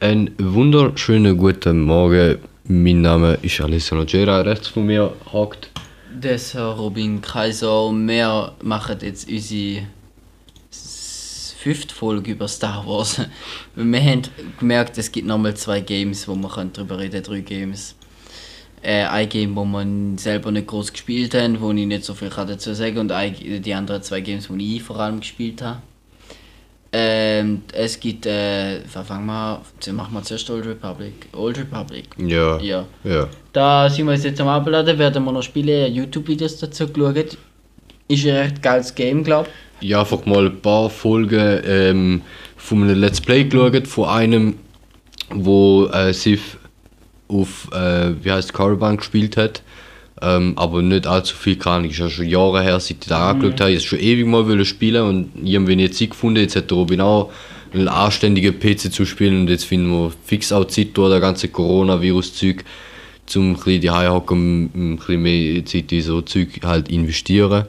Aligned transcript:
Einen 0.00 0.32
wunderschönen 0.38 1.36
guten 1.36 1.82
Morgen. 1.82 2.38
Mein 2.68 3.00
Name 3.00 3.36
ist 3.42 3.60
Alessandro 3.60 4.06
Gera. 4.06 4.42
Rechts 4.42 4.68
von 4.68 4.86
mir 4.86 5.12
hockt. 5.32 5.70
Das 6.20 6.54
Robin 6.54 7.20
Kaiser. 7.20 7.86
und 7.86 8.06
Wir 8.06 8.52
machen 8.62 8.98
jetzt 9.02 9.28
unsere 9.28 9.88
fünfte 11.58 11.92
Folge 11.92 12.30
über 12.30 12.46
Star 12.46 12.86
Wars. 12.86 13.20
Wir 13.74 14.00
haben 14.00 14.22
gemerkt, 14.60 14.96
es 14.98 15.10
gibt 15.10 15.26
nochmal 15.26 15.56
zwei 15.56 15.80
Games, 15.80 16.28
wo 16.28 16.36
können 16.46 16.72
drüber 16.72 16.96
reden 17.00 17.20
Drei 17.24 17.40
Games. 17.40 17.96
Äh, 18.80 19.02
ein 19.02 19.28
Game, 19.28 19.56
wo 19.56 19.64
man 19.64 20.16
selber 20.16 20.52
nicht 20.52 20.68
groß 20.68 20.92
gespielt 20.92 21.34
haben, 21.34 21.60
wo 21.60 21.72
ich 21.72 21.86
nicht 21.86 22.04
so 22.04 22.14
viel 22.14 22.30
kann 22.30 22.46
dazu 22.46 22.72
sagen 22.72 22.98
und 22.98 23.10
ein, 23.10 23.34
die 23.34 23.74
anderen 23.74 24.04
zwei 24.04 24.20
Games, 24.20 24.48
wo 24.48 24.54
ich 24.54 24.80
vor 24.80 25.00
allem 25.00 25.18
gespielt 25.18 25.60
habe. 25.60 25.82
Ähm, 26.90 27.62
es 27.72 28.00
gibt, 28.00 28.24
äh, 28.24 28.80
fangen 28.86 29.26
wir, 29.26 29.60
machen 29.92 30.14
wir 30.14 30.22
zuerst 30.22 30.48
Old 30.48 30.66
Republic. 30.66 31.28
Old 31.34 31.58
Republic. 31.58 32.06
Ja. 32.16 32.58
Ja. 32.60 32.86
Ja. 33.04 33.28
Da 33.52 33.90
sind 33.90 34.06
wir 34.06 34.14
jetzt 34.14 34.40
am 34.40 34.48
Abladen, 34.48 34.98
werden 34.98 35.24
wir 35.24 35.32
noch 35.32 35.42
spielen, 35.42 35.92
YouTube-Videos 35.92 36.58
dazu 36.58 36.88
geschaut. 36.88 37.36
Ist 38.08 38.26
ein 38.26 38.36
recht 38.36 38.62
geiles 38.62 38.94
Game, 38.94 39.22
glaube 39.22 39.48
Ja, 39.80 40.00
einfach 40.00 40.24
mal 40.24 40.46
ein 40.46 40.62
paar 40.62 40.88
Folgen 40.88 41.60
ähm, 41.66 42.22
von 42.56 42.82
einem 42.84 42.98
Let's 42.98 43.20
Play 43.20 43.44
geschaut, 43.44 43.86
von 43.86 44.08
einem, 44.08 44.54
wo 45.28 45.86
äh, 45.88 46.14
Sif 46.14 46.56
auf, 47.28 47.68
äh, 47.72 48.14
wie 48.22 48.32
heißt 48.32 48.54
Caravan 48.54 48.96
gespielt 48.96 49.36
hat. 49.36 49.62
Ähm, 50.20 50.54
aber 50.56 50.82
nicht 50.82 51.06
allzu 51.06 51.36
viel 51.36 51.56
kann 51.56 51.84
ich. 51.84 51.92
Ist 51.92 51.98
ja 51.98 52.10
schon 52.10 52.28
Jahre 52.28 52.62
her, 52.62 52.80
seit 52.80 52.98
ich 53.02 53.08
da 53.08 53.30
angeschaut 53.30 53.60
habe. 53.60 53.72
Ich 53.72 53.86
schon 53.86 54.00
ewig 54.00 54.26
mal 54.26 54.46
wollen 54.46 54.64
spielen 54.64 55.02
und 55.02 55.30
irgendwie 55.42 55.76
nicht 55.76 55.94
Zeit 55.94 56.10
gefunden. 56.10 56.40
Jetzt 56.40 56.56
hat 56.56 56.70
der 56.70 56.76
Robin 56.76 57.00
auch 57.00 57.30
einen 57.72 57.88
anständigen 57.88 58.58
PC 58.58 58.92
zu 58.92 59.04
spielen 59.04 59.42
und 59.42 59.48
jetzt 59.48 59.64
finden 59.64 59.90
wir 59.90 60.12
fix 60.24 60.52
auch 60.52 60.64
Zeit 60.64 60.88
durch 60.94 61.10
das 61.10 61.20
ganze 61.20 61.48
Coronavirus-Zeug, 61.48 62.64
zum 63.26 63.50
ein 63.50 63.54
bisschen 63.54 63.80
die 63.82 63.90
hocken, 63.90 64.70
ein 64.74 64.96
bisschen 64.96 65.22
mehr 65.22 65.64
Zeit 65.66 65.92
in 65.92 66.02
so 66.02 66.22
Zeug 66.22 66.48
halt 66.64 66.88
investieren. 66.88 67.66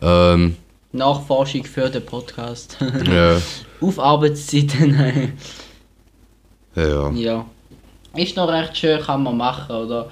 Ähm, 0.00 0.56
ich. 0.92 0.98
Nachforschung 0.98 1.64
für 1.64 1.88
den 1.88 2.04
Podcast. 2.04 2.78
ja, 3.06 3.36
Auf 3.80 3.98
Arbeitszeiten. 3.98 4.96
ja. 6.76 7.10
ja. 7.10 7.46
Ist 8.14 8.36
noch 8.36 8.48
recht 8.48 8.76
schön, 8.76 9.00
kann 9.00 9.22
man 9.22 9.36
machen, 9.36 9.74
oder? 9.74 10.08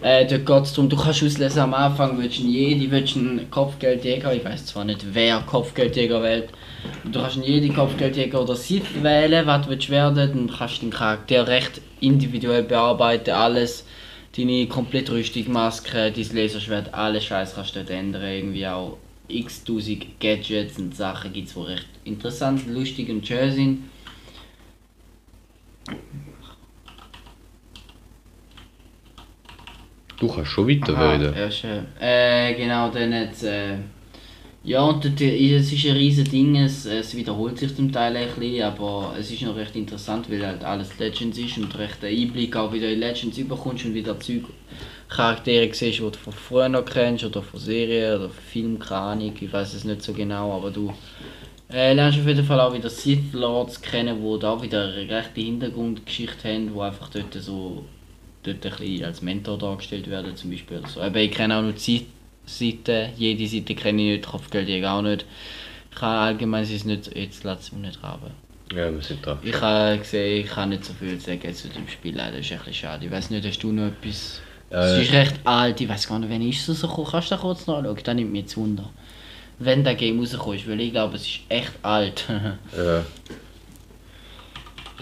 Äh, 0.00 0.26
dort 0.26 0.46
geht 0.46 0.62
es 0.64 0.74
darum, 0.74 0.88
du 0.88 0.96
kannst 0.96 1.24
auslesen 1.24 1.60
am 1.60 1.74
Anfang, 1.74 2.18
willst 2.18 2.38
du 2.38 2.42
einen 2.42 2.52
Jedi, 2.52 3.46
Kopfgeldjäger, 3.50 4.32
ich 4.32 4.44
weiß 4.44 4.66
zwar 4.66 4.84
nicht, 4.84 5.04
wer 5.12 5.40
Kopfgeldjäger 5.40 6.22
wählt. 6.22 6.50
Du 7.04 7.20
kannst 7.20 7.36
einen 7.36 7.46
Jedi, 7.46 7.70
Kopfgeldjäger 7.70 8.40
oder 8.42 8.54
Sith 8.54 9.02
wählen, 9.02 9.46
was 9.46 9.64
du 9.64 9.70
willst 9.70 9.90
werden, 9.90 10.14
dann 10.16 10.56
kannst 10.56 10.76
du 10.76 10.86
den 10.86 10.90
Charakter 10.90 11.48
recht 11.48 11.80
individuell 12.00 12.62
bearbeiten, 12.62 13.30
alles. 13.30 13.84
Deine 14.36 14.68
komplett 14.68 15.10
Rüstung, 15.10 15.50
Maske, 15.50 16.12
dein 16.12 16.36
Laserschwert, 16.36 16.94
alles 16.94 17.24
Scheiß 17.24 17.54
kannst 17.56 17.74
du 17.74 17.80
dort 17.80 17.90
ändern, 17.90 18.22
irgendwie 18.22 18.66
auch 18.66 18.98
x 19.26 19.64
tausend 19.64 20.20
Gadgets 20.20 20.78
und 20.78 20.94
Sachen 20.94 21.32
gibt 21.32 21.48
es, 21.48 21.54
die 21.54 21.60
recht 21.60 21.86
interessant, 22.04 22.66
lustig 22.68 23.10
und 23.10 23.26
schön 23.26 23.52
sind. 23.52 23.78
Du 30.18 30.28
kannst 30.28 30.50
schon 30.50 30.68
weiter 30.68 30.96
Aha, 30.96 31.12
reden. 31.12 31.34
Ja, 31.34 31.50
schön. 31.50 31.86
Äh, 32.00 32.54
genau, 32.54 32.90
dann 32.90 33.14
hat 33.14 33.42
äh, 33.42 33.78
Ja, 34.64 34.82
und 34.82 35.04
es 35.04 35.72
ist 35.72 35.86
ein 35.86 35.96
riesen 35.96 36.24
Ding, 36.24 36.56
es, 36.56 36.84
es 36.86 37.16
wiederholt 37.16 37.58
sich 37.58 37.74
zum 37.74 37.92
Teil 37.92 38.16
ein 38.16 38.28
bisschen, 38.38 38.62
aber 38.64 39.14
es 39.18 39.30
ist 39.30 39.42
noch 39.42 39.56
recht 39.56 39.76
interessant, 39.76 40.30
weil 40.30 40.44
halt 40.46 40.64
alles 40.64 40.98
Legends 40.98 41.38
ist 41.38 41.58
und 41.58 41.78
recht 41.78 42.04
einen 42.04 42.16
Einblick 42.18 42.56
auch 42.56 42.72
wieder 42.72 42.90
in 42.90 43.00
Legends 43.00 43.38
überkommst 43.38 43.86
und 43.86 43.94
wieder 43.94 44.18
Zeug, 44.20 44.44
Charaktere 45.08 45.72
siehst, 45.72 46.00
die 46.00 46.02
du 46.02 46.12
von 46.12 46.32
früher 46.32 46.68
noch 46.68 46.84
kennst 46.84 47.24
oder 47.24 47.42
von 47.42 47.60
Serien 47.60 48.20
oder 48.20 48.30
keine 48.52 49.00
Ahnung, 49.00 49.34
ich 49.40 49.52
weiß 49.52 49.74
es 49.74 49.84
nicht 49.84 50.02
so 50.02 50.12
genau, 50.12 50.56
aber 50.56 50.70
du 50.70 50.92
äh, 51.70 51.94
lernst 51.94 52.18
auf 52.18 52.26
jeden 52.26 52.44
Fall 52.44 52.60
auch 52.60 52.74
wieder 52.74 52.90
Sith 52.90 53.32
Lords 53.32 53.80
kennen, 53.80 54.22
die 54.22 54.38
da 54.40 54.60
wieder 54.62 54.88
eine 54.92 55.08
rechte 55.08 55.40
Hintergrundgeschichte 55.40 56.48
haben, 56.48 56.74
die 56.74 56.80
einfach 56.80 57.08
dort 57.10 57.34
so 57.34 57.84
dort 58.54 58.64
ein 58.66 58.78
bisschen 58.78 59.04
als 59.04 59.22
Mentor 59.22 59.58
dargestellt 59.58 60.08
werden 60.08 60.36
zum 60.36 60.50
Beispiel. 60.50 60.78
oder 60.78 60.88
so. 60.88 61.00
Aber 61.00 61.20
ich 61.20 61.30
kenne 61.30 61.56
auch 61.56 61.62
nur 61.62 61.72
die 61.72 62.06
Seite, 62.46 63.10
jede 63.16 63.46
Seite 63.46 63.74
kenne 63.74 64.02
ich 64.02 64.18
nicht, 64.18 64.26
Kopfgeldjäger 64.30 64.92
auch 64.92 65.02
nicht. 65.02 65.24
Ich 65.90 65.96
kann 65.98 66.16
allgemein 66.16 66.62
es 66.64 66.84
nicht, 66.84 67.14
jetzt 67.16 67.44
lässt 67.44 67.62
es 67.62 67.72
mich 67.72 67.82
nicht 67.82 68.02
haben. 68.02 68.30
Ja, 68.72 68.92
wir 68.92 69.00
sind 69.02 69.26
da. 69.26 69.38
Ich 69.42 69.60
habe 69.60 69.98
gesehen, 69.98 70.44
ich 70.44 70.50
kann 70.50 70.68
nicht 70.68 70.84
so 70.84 70.92
viel 70.92 71.18
sagen 71.18 71.54
zu 71.54 71.68
dem 71.68 71.88
Spiel, 71.88 72.14
leider, 72.16 72.36
das 72.36 72.46
ist 72.46 72.52
ein 72.52 72.58
bisschen 72.58 72.74
schade. 72.74 73.06
Ich 73.06 73.10
weiß 73.10 73.30
nicht, 73.30 73.46
hast 73.46 73.58
du 73.62 73.72
noch 73.72 73.86
etwas? 73.88 74.40
es 74.70 74.92
Äh. 74.98 75.02
ist 75.02 75.12
recht 75.12 75.34
alt, 75.44 75.80
ich 75.80 75.88
weiß 75.88 76.06
gar 76.08 76.18
nicht, 76.18 76.30
wann 76.30 76.42
ist 76.46 76.68
es 76.68 76.82
rausgekommen? 76.84 77.10
Kannst 77.10 77.30
du 77.30 77.34
da 77.36 77.40
kurz 77.40 77.66
nachschauen? 77.66 77.98
Das 78.04 78.14
nimmt 78.14 78.32
mich 78.32 78.42
jetzt 78.42 78.56
Wunder. 78.58 78.90
Wenn 79.58 79.82
der 79.82 79.94
Game 79.94 80.20
rausgekommen 80.20 80.58
ist, 80.58 80.68
weil 80.68 80.80
ich 80.82 80.92
glaube, 80.92 81.16
es 81.16 81.22
ist 81.22 81.40
echt 81.48 81.72
alt. 81.82 82.24
Äh, 82.76 83.00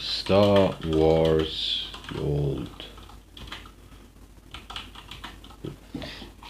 Star 0.01 0.75
Wars 0.85 1.85
Gold. 2.17 2.69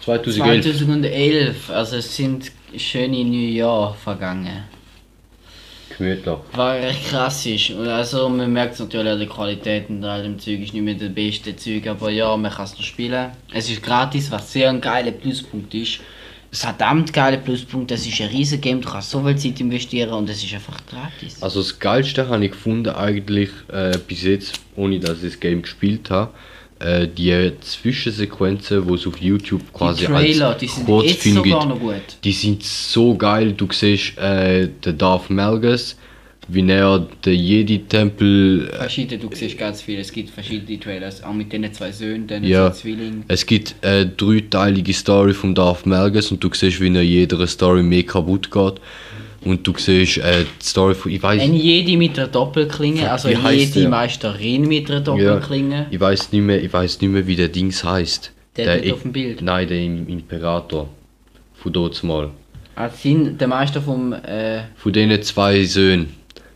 2011. 0.07 0.63
2011, 0.63 1.69
also 1.69 1.97
es 1.97 2.15
sind 2.15 2.51
schöne 2.77 3.25
neun 3.25 3.53
Jahre 3.53 3.93
vergangen. 3.93 4.63
Gemütlich. 5.97 6.35
War 6.53 6.75
recht 6.75 7.09
krass 7.09 7.45
ist. 7.45 7.71
Und 7.71 7.89
also 7.89 8.29
man 8.29 8.53
merkt 8.53 8.75
es 8.75 8.79
natürlich 8.79 9.11
an 9.11 9.19
der 9.19 9.27
Qualität 9.27 9.89
und 9.89 10.05
all 10.05 10.23
dem 10.23 10.39
Zeug 10.39 10.61
ist 10.61 10.73
nicht 10.73 10.83
mehr 10.83 10.93
der 10.93 11.09
beste 11.09 11.53
Zeug, 11.57 11.87
aber 11.87 12.09
ja, 12.09 12.37
man 12.37 12.51
kann 12.51 12.65
es 12.65 12.77
noch 12.77 12.83
spielen. 12.83 13.31
Es 13.53 13.69
ist 13.69 13.83
gratis, 13.83 14.31
was 14.31 14.53
sehr 14.53 14.69
ein 14.69 14.79
geiler 14.79 15.11
Pluspunkt 15.11 15.73
ist. 15.73 15.99
Verdammt 16.53 17.11
geiler 17.11 17.37
Pluspunkt, 17.37 17.91
das 17.91 18.07
ist 18.07 18.21
ein 18.21 18.29
riesen 18.29 18.61
Game, 18.61 18.79
du 18.79 18.87
kannst 18.87 19.09
so 19.09 19.21
viel 19.21 19.35
Zeit 19.35 19.59
investieren 19.59 20.11
und 20.11 20.29
es 20.29 20.41
ist 20.41 20.53
einfach 20.53 20.77
gratis. 20.89 21.43
Also 21.43 21.59
das 21.59 21.77
Geilste 21.77 22.29
habe 22.29 22.45
ich 22.45 22.51
gefunden 22.51 22.95
eigentlich 22.95 23.49
äh, 23.67 23.97
bis 24.07 24.23
jetzt, 24.23 24.61
ohne 24.77 24.99
dass 24.99 25.17
ich 25.17 25.31
das 25.31 25.39
Game 25.41 25.63
gespielt 25.63 26.09
habe, 26.09 26.31
äh, 26.79 27.07
die 27.07 27.51
Zwischensequenzen, 27.61 28.87
wo 28.87 28.95
es 28.95 29.05
auf 29.07 29.17
YouTube 29.21 29.61
quasi 29.73 30.01
die 30.01 30.05
Trailer, 30.05 30.47
als 30.49 30.59
die 30.59 30.67
sind 30.67 30.85
Kurzfilm 30.85 31.35
jetzt 31.35 31.45
sogar 31.45 31.59
gibt. 31.61 31.69
noch 31.73 31.79
gut. 31.79 32.01
Die 32.23 32.31
sind 32.31 32.63
so 32.63 33.15
geil. 33.15 33.53
Du 33.53 33.67
siehst 33.71 34.17
äh, 34.17 34.67
den 34.85 34.97
Darth 34.97 35.29
Malgus, 35.29 35.97
wie 36.47 36.69
er 36.69 37.07
den 37.25 37.33
Jedi-Tempel. 37.33 38.69
Äh, 38.71 38.75
Verschiedene, 38.77 39.19
du 39.21 39.29
siehst 39.35 39.57
ganz 39.57 39.81
viel, 39.81 39.99
es 39.99 40.11
gibt 40.11 40.29
verschiedene 40.29 40.79
Trailers, 40.79 41.23
auch 41.23 41.33
mit 41.33 41.51
den 41.51 41.71
zwei 41.73 41.91
Söhnen, 41.91 42.27
den 42.27 42.43
Ja. 42.43 42.71
zwei 42.71 42.79
Zwillingen. 42.81 43.23
es 43.27 43.45
gibt 43.45 43.75
eine 43.81 44.05
dreiteilige 44.07 44.93
Story 44.93 45.33
von 45.33 45.55
Darth 45.55 45.85
Malgus 45.85 46.31
und 46.31 46.43
du 46.43 46.49
siehst, 46.53 46.79
wie 46.79 46.93
er 46.95 47.01
jeder 47.01 47.45
Story 47.47 47.83
mehr 47.83 48.03
kaputt 48.03 48.49
geht. 48.51 48.75
Und 49.47 49.65
du 49.65 49.73
siehst 49.77 50.17
äh, 50.17 50.43
die 50.59 50.65
Story 50.65 50.93
von. 50.93 51.09
Ich 51.11 51.23
weiß 51.23 51.41
Ein 51.41 51.53
Jedi 51.53 51.95
mit 51.95 52.19
einer 52.19 52.27
Doppelklinge, 52.27 53.09
also 53.09 53.29
heisst 53.29 53.75
der? 53.75 53.83
Jedi-Meisterin 53.83 54.67
mit 54.67 54.91
einer 54.91 54.99
Doppelklinge. 54.99 55.87
Ich 55.89 55.99
weiß 55.99 56.31
nicht 56.33 56.41
mehr, 56.41 56.61
ich 56.61 56.71
weiß 56.73 56.99
nicht 56.99 57.09
mehr, 57.09 57.25
wie 57.27 57.35
der 57.37 57.47
Dings 57.47 57.83
heißt. 57.83 58.31
Der 58.57 58.77
dort 58.79 58.93
auf 58.93 59.01
dem 59.03 59.13
Bild? 59.13 59.41
Nein, 59.41 59.67
der 59.67 59.81
Im- 59.81 60.07
Imperator. 60.09 60.89
Von 61.55 61.71
dort 61.73 62.03
mal. 62.03 62.31
Ah, 62.75 62.89
sind 62.89 63.39
der 63.39 63.47
Meister 63.47 63.81
vom. 63.81 64.11
Äh, 64.13 64.63
Von 64.75 64.91
denen 64.93 65.21
zwei 65.23 65.63
Söhnen, 65.63 66.09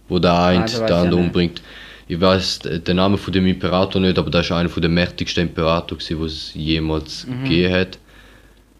wo 0.10 0.20
der 0.20 0.38
eine 0.40 0.64
weiss 0.64 0.78
der 0.86 0.96
andere 0.98 1.20
umbringt. 1.20 1.62
Ich 2.08 2.20
weiß 2.20 2.60
den 2.86 2.98
Namen 2.98 3.18
von 3.18 3.32
dem 3.32 3.48
Imperator 3.48 4.02
nicht, 4.02 4.20
aber 4.20 4.30
das 4.30 4.46
ist 4.48 4.52
einer 4.52 4.68
von 4.68 4.82
der 4.82 4.92
mächtigsten 4.92 5.44
Imperator, 5.48 5.98
was 5.98 6.32
es 6.34 6.52
jemals 6.54 7.26
Mhm. 7.26 7.44
gegeben 7.44 7.74
hat. 7.74 7.98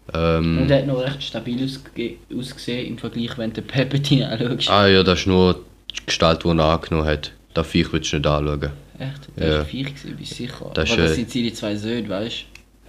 Und 0.08 0.14
Ähm, 0.14 0.66
er 0.70 0.78
hat 0.78 0.86
noch 0.86 1.00
recht 1.00 1.22
stabil 1.22 1.64
ausge 1.64 2.14
ausgesehen 2.36 2.86
im 2.88 2.98
Vergleich, 2.98 3.38
wenn 3.38 3.52
du 3.52 3.62
Palpatine 3.62 4.28
anschaust. 4.28 4.68
ah 4.70 4.86
ja, 4.88 5.02
das 5.02 5.20
ist 5.20 5.26
nur 5.26 5.60
die 5.90 6.06
Gestalt, 6.06 6.44
die 6.44 6.48
er 6.48 6.58
angenommen 6.60 7.06
hat. 7.06 7.32
Das 7.54 7.66
Viech 7.66 7.92
willst 7.92 8.12
du 8.12 8.16
nicht 8.16 8.26
anschauen. 8.26 8.70
Echt? 8.98 9.28
Das 9.36 9.46
Ja. 9.48 9.58
war 9.58 9.64
vier, 9.64 9.84
gewesen, 9.84 10.16
bist 10.16 10.34
sicher. 10.34 10.70
Das 10.74 10.90
Aber 10.90 11.02
ist, 11.04 11.10
das 11.10 11.12
äh, 11.12 11.14
sind 11.14 11.30
seine 11.30 11.52
zwei 11.52 11.76
Söhne, 11.76 12.08
weißt 12.08 12.40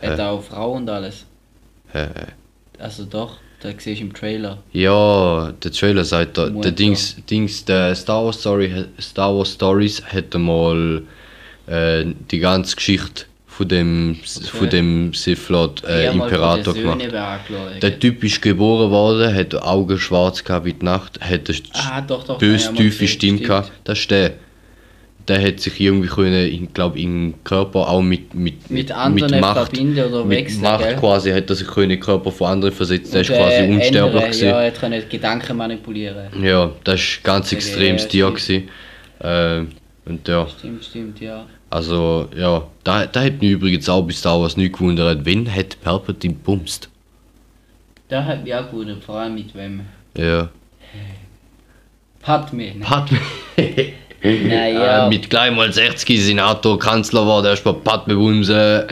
du? 0.01 0.05
Er 0.05 0.11
hat 0.13 0.19
auch 0.19 0.43
Frau 0.43 0.73
und 0.73 0.89
alles. 0.89 1.25
Hä? 1.91 2.07
Also 2.79 3.05
doch, 3.05 3.37
das 3.61 3.75
siehst 3.79 4.01
du 4.01 4.05
im 4.05 4.13
Trailer. 4.13 4.57
Ja, 4.73 5.51
der 5.63 5.71
Trailer 5.71 6.03
sagt 6.03 6.37
da, 6.37 6.47
Mutter. 6.47 6.61
der 6.63 6.71
Dings, 6.71 7.15
Dings, 7.29 7.63
der 7.65 7.95
Star 7.95 8.25
Wars 8.25 8.39
Story, 8.41 8.85
Star 8.99 9.33
Wars 9.35 9.53
Stories 9.53 10.01
hätte 10.05 10.39
mal 10.39 11.03
äh, 11.67 12.05
die 12.31 12.39
ganze 12.39 12.75
Geschichte 12.75 13.25
von 13.55 13.67
dem, 13.67 14.15
von 14.51 14.69
dem 14.69 15.13
Sith 15.13 15.49
Lord 15.49 15.83
äh, 15.83 16.11
Imperator 16.11 16.73
gemacht. 16.73 17.01
Der 17.81 17.99
Typ 17.99 18.23
ist 18.23 18.41
geboren 18.41 18.89
worden, 18.89 19.33
hat 19.33 19.53
Augen 19.61 19.99
schwarz 19.99 20.43
gehabt 20.43 20.65
wie 20.65 20.73
die 20.73 20.83
Nacht, 20.85 21.19
hat 21.21 21.49
eine 21.49 21.57
Ah, 21.73 22.01
doch, 22.01 22.23
doch. 22.23 22.37
böse, 22.39 22.73
tiefe 22.73 23.07
Stimme 23.07 23.37
stimmt. 23.37 23.43
gehabt. 23.49 23.71
Das 23.83 23.99
ist 23.99 24.09
der. 24.11 24.33
Der 25.29 25.41
hat 25.41 25.61
sich 25.61 25.79
irgendwie 25.79 26.09
können, 26.09 26.33
ich 26.47 26.73
glaube, 26.73 26.99
im 26.99 27.35
Körper 27.45 27.87
auch 27.87 28.01
mit, 28.01 28.33
mit, 28.33 28.69
Mit 28.69 28.91
anderen 28.91 29.39
Macht, 29.39 29.55
verbinden 29.69 30.03
oder 30.11 30.25
mit 30.25 30.37
wechseln, 30.39 30.63
Macht 30.63 30.83
gell? 30.83 30.95
quasi, 30.97 31.31
hat 31.31 31.49
er 31.49 31.55
sich 31.55 31.65
können 31.67 31.91
in 31.91 31.97
den 31.97 31.99
Körper 32.01 32.29
von 32.29 32.47
anderen 32.47 32.73
versetzt. 32.73 33.13
Der 33.13 33.21
ist 33.21 33.29
quasi 33.29 33.55
äh, 33.63 33.69
unsterblich 33.73 34.21
gewesen. 34.21 34.47
Ja, 34.49 34.61
er 34.63 34.71
konnte 34.71 35.01
Gedanken 35.03 35.55
manipulieren. 35.55 36.43
Ja, 36.43 36.71
das 36.83 36.99
war 36.99 37.23
ganz 37.35 37.53
extremes 37.53 38.05
Tier. 38.09 38.29
gewesen. 38.31 38.67
Äh, 39.19 39.59
Und 40.05 40.27
ja, 40.27 40.45
Stimmt, 40.59 40.83
stimmt, 40.83 41.21
ja. 41.21 41.45
Also 41.73 42.29
ja, 42.37 42.67
da, 42.83 43.07
da 43.07 43.23
hat 43.23 43.41
mich 43.41 43.49
übrigens 43.49 43.89
auch 43.89 44.03
bis 44.03 44.21
da 44.21 44.39
was 44.39 44.57
nicht 44.57 44.73
gewundert. 44.73 45.25
Wen 45.25 45.51
hat 45.51 45.81
Palpatine 45.81 46.35
bumst? 46.35 46.87
Da 48.09 48.23
hat 48.23 48.43
mich 48.43 48.53
auch 48.53 48.69
gut, 48.69 48.87
vor 49.03 49.15
allem 49.15 49.33
mit 49.33 49.55
wem. 49.55 49.81
Ja. 50.15 50.49
Padme. 52.21 52.75
ne? 52.75 52.85
Padme. 52.85 53.17
Naja. 54.23 55.07
Äh, 55.07 55.09
mit 55.09 55.29
gleich 55.29 55.51
mal 55.51 55.73
60 55.73 56.23
Senator, 56.23 56.77
Kanzler 56.77 57.27
war, 57.27 57.41
der 57.41 57.53
ist 57.53 57.63
bei 57.63 57.73
Padme 57.73 58.15
bumsen. 58.15 58.83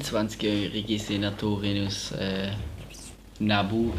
20-jährige 0.00 0.98
Senatorin 0.98 1.86
aus 1.86 2.12
äh, 2.12 2.48
Nabu. 3.38 3.92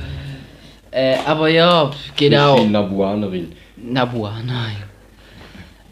Äh, 0.92 1.18
aber 1.26 1.48
ja, 1.48 1.92
genau. 2.18 2.66
Nabuanerin. 2.66 3.54
Nabua, 3.78 4.34
nein. 4.44 4.89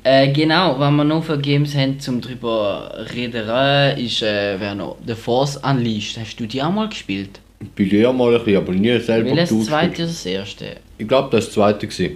Äh, 0.09 0.31
genau, 0.31 0.79
was 0.79 0.89
wir 0.91 1.03
noch 1.03 1.21
für 1.21 1.37
Games 1.37 1.75
haben 1.75 1.99
zum 1.99 2.21
drüber 2.21 3.05
reden, 3.13 3.43
äh, 3.49 4.01
ist 4.01 4.21
äh, 4.21 4.55
wer 4.57 4.73
noch 4.73 4.95
The 5.05 5.15
Force 5.15 5.57
Unleashed. 5.57 6.17
Hast 6.17 6.39
du 6.39 6.45
die 6.45 6.63
auch 6.63 6.71
mal 6.71 6.87
gespielt? 6.87 7.41
Bin 7.75 7.89
ja 7.89 8.13
mal 8.13 8.33
ein 8.33 8.41
bisschen, 8.41 8.61
aber 8.61 8.71
nie 8.71 8.97
selber 9.01 9.31
Welches 9.31 9.49
durchgespielt. 9.49 9.67
zweite 9.67 10.03
oder 10.03 10.07
das 10.07 10.25
erste? 10.25 10.65
Ich 10.97 11.07
glaube, 11.09 11.27
das 11.35 11.57
war 11.57 11.73
das 11.73 11.79
zweite. 11.79 11.87
Gewesen. 11.87 12.15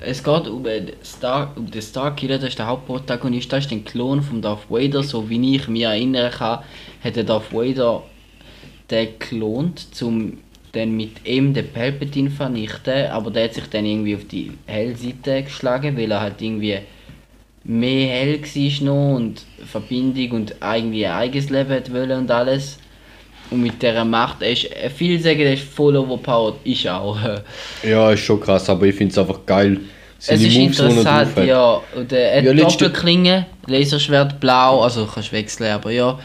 Es 0.00 0.24
geht 0.24 0.48
um 0.48 0.64
den, 0.64 0.90
Star, 1.04 1.52
um 1.54 1.70
den 1.70 1.80
Starkiller, 1.80 2.38
das 2.38 2.48
ist 2.48 2.58
der 2.58 2.66
Hauptprotagonist, 2.66 3.52
das 3.52 3.66
ist 3.66 3.70
ein 3.70 3.84
Klon 3.84 4.20
von 4.20 4.42
Darth 4.42 4.68
Vader, 4.68 5.04
so 5.04 5.30
wie 5.30 5.54
ich 5.54 5.68
mich 5.68 5.82
erinnern 5.82 6.32
kann, 6.32 6.58
hat 7.04 7.14
der 7.14 7.22
Darth 7.22 7.52
Vader 7.52 8.02
den 8.90 9.06
geklont, 9.06 9.86
um 10.02 10.38
dann 10.72 10.96
mit 10.96 11.26
ihm 11.26 11.54
den 11.54 11.72
Palpatine 11.72 12.30
vernichten, 12.30 13.06
aber 13.10 13.30
der 13.30 13.44
hat 13.44 13.54
sich 13.54 13.68
dann 13.68 13.86
irgendwie 13.86 14.16
auf 14.16 14.26
die 14.26 14.52
Hellseite 14.66 15.42
geschlagen, 15.44 15.96
weil 15.96 16.10
er 16.10 16.20
halt 16.20 16.40
irgendwie 16.40 16.78
mehr 17.64 18.08
hell 18.08 18.40
war 18.40 18.84
noch 18.84 19.16
und 19.16 19.42
Verbindung 19.64 20.30
und 20.32 20.54
irgendwie 20.62 21.06
ein 21.06 21.12
eigenes 21.12 21.50
Leben 21.50 21.70
hat 21.70 21.92
wollen 21.92 22.12
und 22.12 22.30
alles. 22.30 22.78
Und 23.50 23.62
mit 23.62 23.80
dieser 23.80 24.04
Macht, 24.04 24.42
er 24.42 24.52
ist, 24.52 24.68
viele 24.96 25.20
sagen, 25.20 25.40
er 25.40 25.54
ist 25.54 25.62
voll 25.62 25.96
overpowered, 25.96 26.56
ist 26.64 26.86
auch. 26.88 27.16
Ja, 27.82 28.10
ist 28.10 28.20
schon 28.20 28.40
krass, 28.40 28.68
aber 28.68 28.86
ich 28.86 28.94
finde 28.94 29.12
es 29.12 29.18
einfach 29.18 29.46
geil. 29.46 29.80
Es 30.18 30.26
Seine 30.26 30.46
ist 30.46 30.56
Moves, 30.56 30.80
er 30.80 30.88
interessant, 30.88 31.46
ja. 31.46 31.80
Und 31.94 32.12
er 32.12 32.38
hat 32.38 32.44
Ja, 32.44 32.54
Doppelklinge, 32.54 33.46
Laserschwert 33.66 34.40
blau, 34.40 34.82
also 34.82 35.06
kannst 35.06 35.32
wechseln, 35.32 35.70
aber 35.70 35.90
ja. 35.90 36.18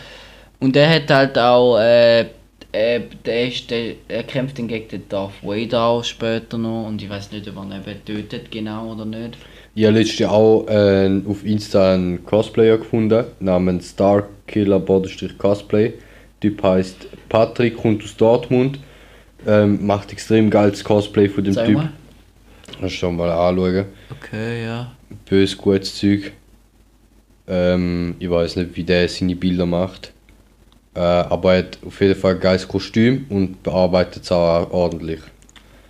Und 0.60 0.76
er 0.76 0.90
hat 0.90 1.10
halt 1.12 1.38
auch, 1.38 1.78
äh, 1.80 2.26
äh, 2.72 3.02
der 3.26 3.48
ist, 3.48 3.70
der, 3.70 3.96
er 4.08 4.24
kämpft 4.24 4.58
dann 4.58 4.68
gegen 4.68 4.88
den 4.88 5.10
Darth 5.10 5.44
Vader 5.44 5.84
auch 5.84 6.04
später 6.04 6.58
noch 6.58 6.88
und 6.88 7.02
ich 7.02 7.10
weiß 7.10 7.32
nicht, 7.32 7.48
ob 7.50 7.58
er 7.58 7.64
ihn 7.64 7.74
eben 7.74 8.06
tötet 8.06 8.52
genau 8.52 8.94
oder 8.94 9.06
nicht. 9.06 9.38
Ich 9.74 9.86
habe 9.86 10.00
letztens 10.00 10.30
auch 10.30 10.68
äh, 10.68 11.22
auf 11.28 11.46
Insta 11.46 11.94
einen 11.94 12.26
Cosplayer 12.26 12.78
gefunden, 12.78 13.26
namens 13.40 13.92
Starkiller-Cosplay. 13.92 15.90
Der 15.90 15.94
Typ 16.42 16.64
heißt 16.64 17.08
Patrick, 17.30 17.78
kommt 17.78 18.04
aus 18.04 18.18
Dortmund, 18.18 18.80
ähm, 19.48 19.86
macht 19.86 20.12
extrem 20.12 20.50
geiles 20.50 20.84
Cosplay 20.84 21.30
von 21.30 21.44
dem 21.44 21.54
Sag 21.54 21.68
Typ. 21.68 21.78
mal. 21.78 21.92
Kannst 22.68 22.96
du 22.96 23.00
schon 23.00 23.16
mal 23.16 23.30
anschauen. 23.30 23.86
Okay, 24.10 24.66
ja. 24.66 24.92
Bös, 25.30 25.58
gutes 25.58 25.96
Zeug. 25.96 26.34
Ähm, 27.48 28.16
ich 28.20 28.30
weiß 28.30 28.58
nicht, 28.58 28.76
wie 28.76 28.84
der 28.84 29.08
seine 29.08 29.36
Bilder 29.36 29.66
macht. 29.66 30.12
Äh, 30.94 31.00
aber 31.00 31.54
er 31.54 31.60
hat 31.60 31.78
auf 31.86 32.02
jeden 32.02 32.20
Fall 32.20 32.36
ein 32.36 32.40
geiles 32.40 32.68
Kostüm 32.68 33.26
und 33.30 33.64
bearbeitet 33.64 34.24
es 34.24 34.32
auch 34.32 34.70
ordentlich. 34.72 35.20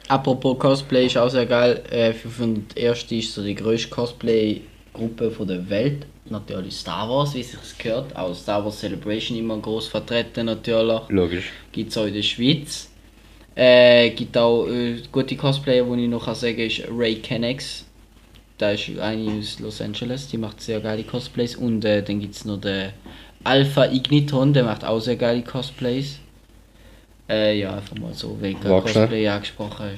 Apropos 0.07 0.59
Cosplay 0.59 1.05
ist 1.05 1.17
auch 1.17 1.29
sehr 1.29 1.45
geil. 1.45 1.81
Äh, 1.89 2.13
501 2.13 3.11
ist 3.11 3.33
so 3.33 3.43
die 3.43 3.55
grösste 3.55 3.89
Cosplay-Gruppe 3.89 5.33
der 5.47 5.69
Welt. 5.69 6.05
Natürlich 6.29 6.75
Star 6.75 7.09
Wars, 7.09 7.33
wie 7.33 7.39
es 7.39 7.51
sich 7.51 7.77
gehört. 7.77 8.15
Auch 8.15 8.35
Star 8.35 8.63
Wars 8.63 8.79
Celebration 8.79 9.37
immer 9.37 9.57
groß 9.57 9.87
vertreten 9.87 10.45
natürlich. 10.45 11.01
Logisch. 11.09 11.51
gibt 11.71 11.91
es 11.91 11.97
auch 11.97 12.05
in 12.05 12.13
der 12.13 12.21
Schweiz. 12.21 12.89
Äh, 13.55 14.11
gibt 14.11 14.37
auch 14.37 14.67
äh, 14.67 14.97
gute 15.11 15.35
Cosplayer, 15.35 15.83
die 15.83 16.03
ich 16.03 16.09
noch 16.09 16.25
kann 16.25 16.35
sagen 16.35 16.59
ist 16.59 16.83
Ray 16.89 17.15
Kennex. 17.15 17.85
Da 18.57 18.71
ist 18.71 18.89
eine 18.99 19.39
aus 19.39 19.59
Los 19.59 19.81
Angeles, 19.81 20.27
die 20.27 20.37
macht 20.37 20.61
sehr 20.61 20.79
geile 20.79 21.03
Cosplays. 21.03 21.55
Und 21.55 21.83
äh, 21.83 22.03
dann 22.03 22.19
gibt 22.19 22.35
es 22.35 22.45
noch 22.45 22.61
den 22.61 22.91
Alpha 23.43 23.85
Igniton, 23.85 24.53
der 24.53 24.63
macht 24.63 24.85
auch 24.85 24.99
sehr 24.99 25.15
geile 25.15 25.41
Cosplays. 25.41 26.19
Äh, 27.29 27.59
ja, 27.59 27.75
einfach 27.75 27.97
mal 27.97 28.13
so, 28.13 28.37
wegen. 28.41 28.59
Cosplay 28.59 29.27
angesprochen. 29.27 29.91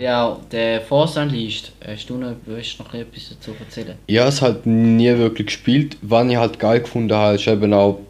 Ja, 0.00 0.36
der 0.50 0.80
Force 0.80 1.16
Unleashed. 1.16 1.72
Hast 1.86 2.10
du 2.10 2.16
noch, 2.16 2.34
willst 2.46 2.78
noch 2.80 2.92
etwas 2.92 3.28
dazu 3.30 3.52
erzählen? 3.58 3.94
Ich 4.06 4.18
habe 4.18 4.28
es 4.28 4.42
halt 4.42 4.66
nie 4.66 5.16
wirklich 5.16 5.46
gespielt. 5.46 5.96
Was 6.02 6.28
ich 6.28 6.36
halt 6.36 6.58
geil 6.58 6.80
gefunden 6.80 7.14
habe, 7.14 7.36
ist 7.36 7.46
eben 7.46 7.72
auch 7.72 8.00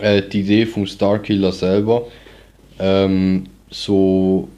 äh, 0.00 0.22
die 0.22 0.40
Idee 0.40 0.66
vom 0.66 0.86
Starkiller 0.86 1.52
selber. 1.52 2.06
Ähm, 2.78 3.46
so, 3.70 4.48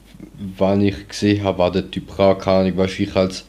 wann 0.57 0.81
ich 0.81 1.09
gesehen 1.09 1.45
habe, 1.45 1.59
war 1.59 1.71
der 1.71 1.91
Typ 1.91 2.17
keine 2.17 2.47
Ahnung, 2.47 2.77
du, 2.77 3.03
ich 3.03 3.15
als, 3.15 3.47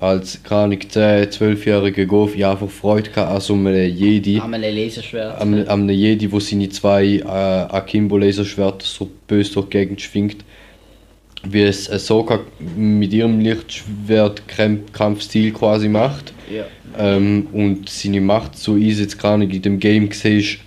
als 0.00 0.42
keine 0.42 0.62
Ahnung, 0.62 0.78
10-, 0.78 1.28
12-jähriger 1.28 2.06
Golf, 2.06 2.34
ich 2.34 2.46
einfach 2.46 2.70
Freude 2.70 3.10
gehabt 3.10 3.32
an 3.32 3.40
so 3.40 3.54
einem 3.54 3.94
Jedi. 3.94 4.36
Haben 4.36 4.52
wir 4.52 4.58
ein 4.58 4.74
Laserschwert? 4.74 5.38
Am, 5.40 5.54
am 5.66 5.82
einem 5.82 5.90
Jedi, 5.90 6.32
wo 6.32 6.40
seine 6.40 6.70
zwei 6.70 7.18
äh, 7.18 7.24
Akimbo-Laserschwerter 7.24 8.86
so 8.86 9.10
böse 9.28 9.52
durch 9.52 9.66
die 9.66 9.72
Gegend 9.72 10.00
schwingt. 10.00 10.38
Wie 11.42 11.62
es 11.62 11.90
Ahsoka 11.90 12.40
mit 12.76 13.12
ihrem 13.12 13.40
Lichtschwert-Kampfstil 13.40 15.52
quasi 15.52 15.88
macht. 15.88 16.32
Ja. 16.50 16.64
Ähm, 16.98 17.48
und 17.52 17.88
seine 17.88 18.22
Macht 18.22 18.58
so 18.58 18.76
ist 18.76 19.00
jetzt 19.00 19.20
gar 19.20 19.36
nicht 19.36 19.54
in 19.54 19.62
dem 19.62 19.78
Game 19.78 20.10
siehst, 20.12 20.58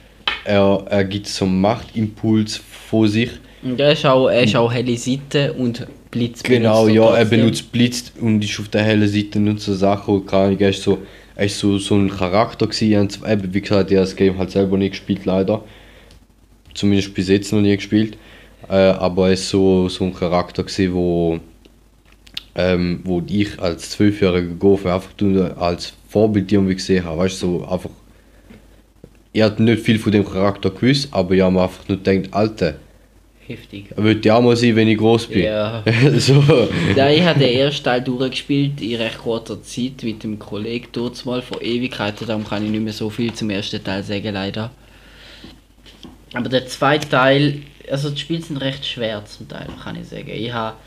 er, 0.45 0.86
er 0.89 1.03
gibt 1.06 1.27
so 1.27 1.45
einen 1.45 1.59
Machtimpuls 1.59 2.57
von 2.57 3.07
sich. 3.07 3.31
Und 3.63 3.79
er 3.79 3.94
ist 3.94 4.06
auch, 4.06 4.29
er 4.29 4.44
ist 4.44 4.56
auch 4.56 4.71
helle 4.71 4.95
Seite 4.97 5.53
und 5.53 5.88
Blitz. 6.13 6.44
Genau, 6.44 6.86
benutzt 6.86 6.95
ja, 6.95 7.18
er 7.18 7.25
benutzt 7.25 7.71
Blitz 7.71 8.13
und 8.21 8.44
ist 8.44 8.60
auf 8.60 8.69
der 8.69 8.83
hellen 8.83 9.07
Seite 9.07 9.39
und 9.39 9.60
so 9.60 9.74
Sachen. 9.74 10.25
Keine 10.27 10.44
Ahnung, 10.44 10.60
er 10.60 10.69
ist 10.69 10.83
so, 10.83 11.00
er 11.36 11.45
ist 11.45 11.57
so, 11.57 11.80
so 11.80 11.95
ein 11.95 12.10
Charakter 12.10 12.68
gewesen. 12.68 13.10
Habe 13.21 13.31
eben, 13.31 13.54
wie 13.54 13.62
gesagt, 13.62 13.89
ich 13.89 13.98
habe 13.98 14.06
das 14.06 14.15
Game 14.15 14.38
halt 14.38 14.51
selber 14.51 14.77
nicht 14.77 14.92
gespielt, 14.92 15.25
leider. 15.25 15.63
Zumindest 16.75 17.15
bis 17.15 17.30
jetzt 17.30 17.51
noch 17.51 17.62
nie 17.62 17.75
gespielt. 17.75 18.15
Äh, 18.69 18.75
aber 18.75 19.27
er 19.27 19.33
ist 19.33 19.50
so, 19.50 19.89
so 19.89 20.06
ein 20.06 20.13
Charakter 20.13 20.63
gewesen, 20.63 20.94
wo, 20.94 21.39
ähm, 22.54 23.01
wo 23.04 23.24
ich 23.27 23.60
als 23.60 23.89
zwölfjähriger 23.89 24.54
Golf 24.54 24.86
einfach 24.86 25.12
nur 25.19 25.57
als 25.60 25.94
Vorbild 26.10 26.51
irgendwie 26.51 26.75
gesehen 26.75 27.06
habe. 27.06 27.22
Weißt 27.22 27.41
du, 27.41 27.60
so 27.60 27.67
einfach. 27.67 27.89
Ich 29.32 29.41
hatte 29.41 29.63
nicht 29.63 29.82
viel 29.82 29.98
von 29.98 30.12
dem 30.12 30.25
Charakter 30.25 30.70
gewusst, 30.70 31.08
aber 31.10 31.34
ich 31.34 31.41
habe 31.41 31.55
mir 31.55 31.63
einfach 31.63 31.89
nur 31.89 31.98
gedacht, 31.98 32.32
Alter, 32.36 32.75
Heftig. 33.45 33.88
wird 33.95 34.23
ja 34.23 34.38
auch 34.38 34.41
mal 34.41 34.55
sein, 34.55 34.75
wenn 34.75 34.88
ich 34.88 34.97
groß 34.97 35.27
bin. 35.27 35.43
Ja. 35.43 35.83
so. 36.17 36.41
Ja, 36.95 37.09
ich 37.09 37.21
habe 37.23 37.39
den 37.39 37.57
ersten 37.57 37.83
Teil 37.83 38.01
durchgespielt 38.01 38.81
in 38.81 38.95
recht 38.95 39.17
kurzer 39.17 39.62
Zeit 39.62 40.01
mit 40.03 40.23
dem 40.23 40.39
Kollegen 40.39 40.88
dort 40.93 41.25
mal 41.25 41.41
vor 41.41 41.62
Ewigkeiten, 41.62 42.25
darum 42.25 42.45
kann 42.45 42.63
ich 42.63 42.71
nicht 42.71 42.83
mehr 42.83 42.93
so 42.93 43.09
viel 43.09 43.33
zum 43.33 43.50
ersten 43.50 43.83
Teil 43.83 44.01
sagen, 44.03 44.33
leider. 44.33 44.71
Aber 46.33 46.47
der 46.47 46.67
zweite 46.67 47.09
Teil, 47.09 47.59
also 47.91 48.09
die 48.09 48.17
Spiele 48.17 48.41
sind 48.41 48.57
recht 48.57 48.85
schwer 48.85 49.23
zum 49.25 49.47
Teil, 49.50 49.67
kann 49.83 50.00
ich 50.00 50.07
sagen. 50.07 50.31
Ich 50.33 50.53
habe 50.53 50.77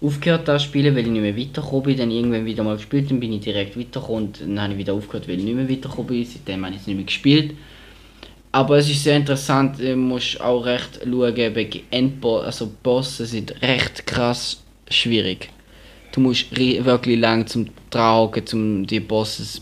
aufgehört 0.00 0.48
das 0.48 0.62
spielen, 0.62 0.94
weil 0.94 1.04
ich 1.04 1.10
nicht 1.10 1.22
mehr 1.22 1.36
weitergekommen 1.36 1.84
bin, 1.84 1.96
dann 1.98 2.10
irgendwann 2.10 2.44
wieder 2.46 2.64
mal 2.64 2.76
gespielt, 2.76 3.10
dann 3.10 3.20
bin 3.20 3.32
ich 3.32 3.40
direkt 3.40 3.78
weitergekommen 3.78 4.24
und 4.24 4.40
dann 4.40 4.60
habe 4.60 4.72
ich 4.72 4.78
wieder 4.78 4.94
aufgehört, 4.94 5.28
weil 5.28 5.38
ich 5.38 5.44
nicht 5.44 5.54
mehr 5.54 5.68
weitergekommen 5.68 6.06
bin, 6.06 6.24
seitdem 6.24 6.64
habe 6.64 6.74
ich 6.74 6.80
es 6.80 6.86
nicht 6.86 6.96
mehr 6.96 7.04
gespielt. 7.04 7.52
Aber 8.56 8.78
es 8.78 8.88
ist 8.88 9.04
sehr 9.04 9.18
interessant, 9.18 9.78
du 9.78 9.94
musst 9.96 10.40
auch 10.40 10.64
recht 10.64 11.00
schauen, 11.04 11.36
wegen 11.36 11.82
Endboss, 11.90 12.46
also 12.46 12.72
Bosse 12.82 13.26
sind 13.26 13.54
recht 13.60 14.06
krass 14.06 14.62
schwierig. 14.88 15.50
Du 16.10 16.20
musst 16.20 16.56
wirklich 16.56 17.20
lang 17.20 17.46
zum 17.46 17.68
Tragen, 17.90 18.44
um 18.54 18.86
die 18.86 19.00
Bosses, 19.00 19.60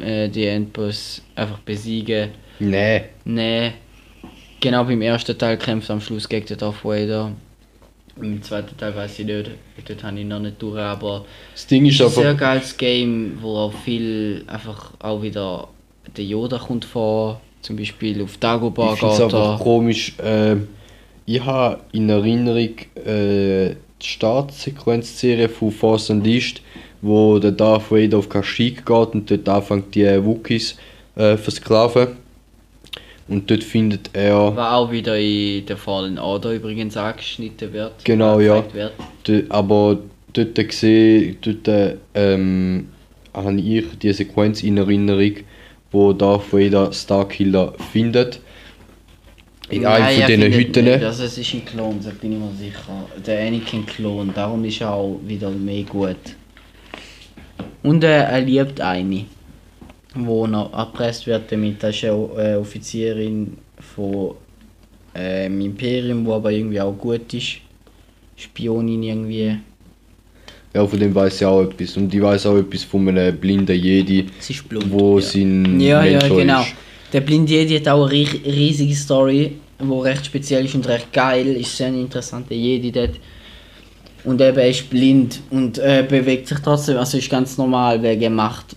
äh, 0.00 0.28
die 0.28 0.46
Endboss 0.46 1.22
einfach 1.36 1.60
besiegen. 1.60 2.30
Nee. 2.58 3.02
Nee. 3.24 3.74
Genau 4.58 4.82
beim 4.82 5.02
ersten 5.02 5.38
Teil 5.38 5.56
kämpft 5.56 5.88
am 5.88 6.00
Schluss 6.00 6.28
gegen 6.28 6.46
den 6.46 6.58
Darth 6.58 6.84
Vader. 6.84 7.30
Im 8.20 8.42
zweiten 8.42 8.76
Teil 8.76 8.96
weiß 8.96 9.20
ich 9.20 9.26
nicht, 9.26 9.50
dort 9.86 10.02
habe 10.02 10.18
ich 10.18 10.26
noch 10.26 10.40
nicht 10.40 10.60
durch, 10.60 10.80
aber 10.80 11.24
Das 11.52 11.68
Ding 11.68 11.86
ist 11.86 12.00
es 12.00 12.10
ist 12.10 12.18
ein 12.18 12.24
sehr 12.24 12.34
geiles 12.34 12.76
Game, 12.76 13.38
wo 13.40 13.58
auch 13.58 13.72
viel 13.84 14.42
einfach 14.48 14.90
auch 14.98 15.22
wieder 15.22 15.68
der 16.16 16.24
Yoda 16.24 16.58
kommt 16.58 16.84
vor, 16.84 17.40
zum 17.62 17.76
Beispiel 17.76 18.22
auf 18.22 18.36
Dagobah 18.38 18.94
Ich 18.94 19.00
geht 19.00 19.20
einfach 19.20 19.58
er. 19.58 19.58
komisch. 19.62 20.14
ähm, 20.22 20.68
ich 21.26 21.44
habe 21.44 21.80
in 21.92 22.08
Erinnerung 22.08 22.70
äh, 23.04 23.74
die 24.00 24.06
Startsequenzserie 24.06 25.48
von 25.48 25.70
Force 25.70 26.10
Unleashed, 26.10 26.62
wo 27.02 27.38
der 27.38 27.52
Darth 27.52 27.90
Vader 27.90 28.18
auf 28.18 28.28
Kashyyyk 28.28 28.86
geht 28.86 29.08
und 29.14 29.30
dort 29.30 29.48
anfängt 29.48 29.94
die 29.94 30.06
Wookies 30.24 30.76
äh, 31.16 31.36
versklaven. 31.36 32.08
Und 33.28 33.50
dort 33.50 33.62
findet 33.62 34.08
er. 34.14 34.56
Was 34.56 34.72
auch 34.72 34.90
wieder 34.90 35.18
in 35.18 35.66
der 35.66 35.76
Fallen 35.76 36.18
Order 36.18 36.54
übrigens 36.54 36.96
angeschnitten 36.96 37.74
wird. 37.74 38.02
Genau, 38.04 38.40
ja. 38.40 38.64
Wird. 38.72 39.50
Aber 39.50 39.98
dort 40.32 40.54
gesehen, 40.54 41.36
dort 41.42 41.96
ähm, 42.14 42.88
habe 43.34 43.60
ich 43.60 43.84
die 44.00 44.12
Sequenz 44.14 44.62
in 44.62 44.78
Erinnerung, 44.78 45.32
wo 45.90 46.12
Darth 46.12 46.52
Vader 46.52 46.92
Starkiller 46.92 47.74
findet. 47.92 48.40
In 49.70 49.82
Nein, 49.82 50.02
einem 50.02 50.14
von 50.14 50.22
er 50.22 50.36
diesen 50.36 50.52
Hütten. 50.52 50.84
Nicht. 50.84 51.04
Also 51.04 51.24
es 51.24 51.38
ist 51.38 51.54
ein 51.54 51.64
Klon, 51.64 51.98
da 52.02 52.10
bin 52.10 52.32
ich 52.32 52.38
mir 52.38 52.52
sicher. 52.58 53.06
Der 53.26 53.46
Anakin-Klon, 53.46 54.32
darum 54.34 54.64
ist 54.64 54.80
er 54.80 54.92
auch 54.92 55.20
wieder 55.26 55.50
mehr 55.50 55.82
gut. 55.82 56.16
Und 57.82 58.02
äh, 58.02 58.22
er 58.22 58.40
liebt 58.40 58.80
eine, 58.80 59.26
wo 60.14 60.46
noch 60.46 60.72
erpresst 60.72 61.26
wird 61.26 61.52
damit. 61.52 61.82
Das 61.82 61.94
ist 61.94 62.04
eine 62.04 62.28
äh, 62.36 62.56
Offizierin 62.56 63.58
von 63.94 64.34
äh, 65.14 65.46
im 65.46 65.60
Imperium, 65.60 66.24
wo 66.24 66.34
aber 66.34 66.50
irgendwie 66.50 66.80
auch 66.80 66.96
gut 66.96 67.32
ist. 67.34 67.58
Spionin 68.36 69.02
irgendwie. 69.02 69.58
Ja, 70.74 70.86
von 70.86 70.98
dem 71.00 71.14
weiß 71.14 71.36
ich 71.40 71.46
auch 71.46 71.62
etwas. 71.62 71.96
Und 71.96 72.12
ich 72.14 72.20
weiß 72.20 72.46
auch 72.46 72.56
etwas 72.56 72.84
von 72.84 73.08
einem 73.08 73.36
blinden 73.36 73.76
Jedi, 73.76 74.26
Sie 74.38 74.52
ist 74.52 74.68
blond. 74.68 74.90
wo 74.90 75.18
ja. 75.18 75.24
sein 75.24 75.80
Ja, 75.80 76.04
ja, 76.04 76.18
Mentor 76.18 76.38
genau. 76.38 76.60
ist. 76.62 76.74
Der 77.12 77.20
Blinde 77.22 77.52
Jedi 77.52 77.76
hat 77.78 77.88
auch 77.88 78.04
eine 78.06 78.14
ri- 78.14 78.44
riesige 78.44 78.94
Story, 78.94 79.52
die 79.80 79.92
recht 80.00 80.26
speziell 80.26 80.66
ist 80.66 80.74
und 80.74 80.86
recht 80.86 81.10
geil. 81.12 81.46
Ist 81.56 81.76
sehr 81.76 81.86
ein 81.88 81.98
interessanter 82.00 82.54
Jedi 82.54 82.92
dort. 82.92 83.12
Und 84.24 84.40
eben, 84.42 84.58
er 84.58 84.68
ist 84.68 84.90
blind 84.90 85.40
und 85.50 85.78
äh, 85.78 86.04
bewegt 86.06 86.48
sich 86.48 86.58
trotzdem, 86.58 86.98
also 86.98 87.16
ist 87.16 87.30
ganz 87.30 87.56
normal 87.56 88.02
wegen 88.02 88.34
Macht. 88.34 88.76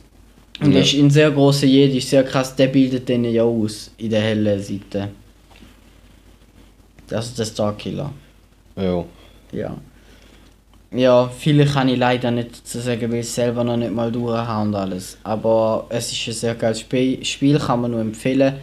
Und 0.61 0.71
Ja. 0.71 0.77
er 0.77 0.83
ist 0.83 0.93
ein 0.93 1.09
sehr 1.09 1.31
großer 1.31 1.65
Jedi, 1.67 1.97
ist 1.97 2.09
sehr 2.09 2.23
krass, 2.23 2.55
der 2.55 2.67
bildet 2.67 3.09
den 3.09 3.25
ja 3.25 3.43
aus, 3.43 3.91
in 3.97 4.11
der 4.11 4.21
hellen 4.21 4.61
Seite. 4.61 5.09
Das 7.07 7.27
ist 7.27 7.39
der 7.39 7.45
Starkiller. 7.45 8.13
Ja. 8.77 9.03
Ja. 9.51 9.75
Ja, 10.93 11.29
viele 11.29 11.65
kann 11.65 11.87
ich 11.87 11.97
leider 11.97 12.31
nicht 12.31 12.59
dazu 12.59 12.79
sagen, 12.79 13.11
weil 13.11 13.19
ich 13.19 13.27
es 13.27 13.35
selber 13.35 13.63
noch 13.63 13.77
nicht 13.77 13.93
mal 13.93 14.11
durch 14.11 14.35
habe 14.35 14.67
und 14.67 14.75
alles. 14.75 15.17
Aber 15.23 15.85
es 15.89 16.11
ist 16.11 16.27
ein 16.27 16.33
sehr 16.33 16.55
geiles 16.55 16.81
Spiel, 16.81 17.23
Spiel 17.23 17.57
kann 17.59 17.81
man 17.81 17.91
nur 17.91 18.01
empfehlen. 18.01 18.55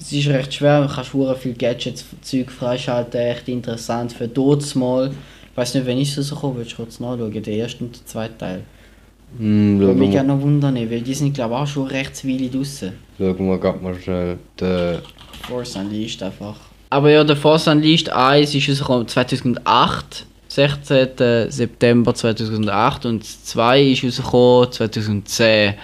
Es 0.00 0.10
ist 0.12 0.26
recht 0.28 0.54
schwer, 0.54 0.80
man 0.80 0.88
kann 0.88 1.04
schwuren 1.04 1.36
viel 1.36 1.54
Gadgets, 1.54 2.04
Zeug 2.22 2.50
freischalten, 2.50 3.20
echt 3.20 3.48
interessant 3.48 4.12
für 4.12 4.26
dort 4.28 4.74
mal. 4.76 5.10
Ich 5.50 5.56
weiß 5.56 5.74
nicht, 5.74 5.86
wenn 5.86 5.98
ich 5.98 6.10
es 6.10 6.18
rausgekommen 6.18 6.56
willst 6.56 6.72
du 6.72 6.76
kurz 6.76 7.00
nachschauen, 7.00 7.42
der 7.42 7.54
erste 7.54 7.84
und 7.84 7.94
der 7.94 8.06
zweite 8.06 8.38
Teil. 8.38 8.62
Hm, 9.38 9.78
Würde 9.78 9.94
mich 9.94 10.10
gerne 10.10 10.34
noch 10.34 10.40
wundern, 10.40 10.76
weil 10.76 11.00
die 11.00 11.14
sind 11.14 11.34
glaube 11.34 11.54
ich 11.54 11.60
auch 11.60 11.66
schon 11.66 11.86
recht 11.88 12.26
Weile 12.26 12.48
draussen. 12.48 12.92
schauen 13.18 13.46
wir 13.48 13.58
grad 13.58 13.82
mal 13.82 13.94
schnell. 14.00 14.38
Der, 14.58 15.02
Force 15.48 15.76
Unleashed 15.76 16.22
einfach. 16.22 16.56
Aber 16.90 17.10
ja, 17.10 17.24
der 17.24 17.36
Force 17.36 17.68
Unleashed 17.68 18.10
1 18.10 18.54
ist 18.54 18.68
rausgekommen 18.68 19.08
2008, 19.08 20.26
16. 20.54 21.50
September 21.50 22.14
2008 22.14 23.06
und 23.06 23.22
das 23.22 23.44
2 23.44 23.82
ist 23.82 24.02
rausgekommen 24.04 24.70
2010. 24.72 25.74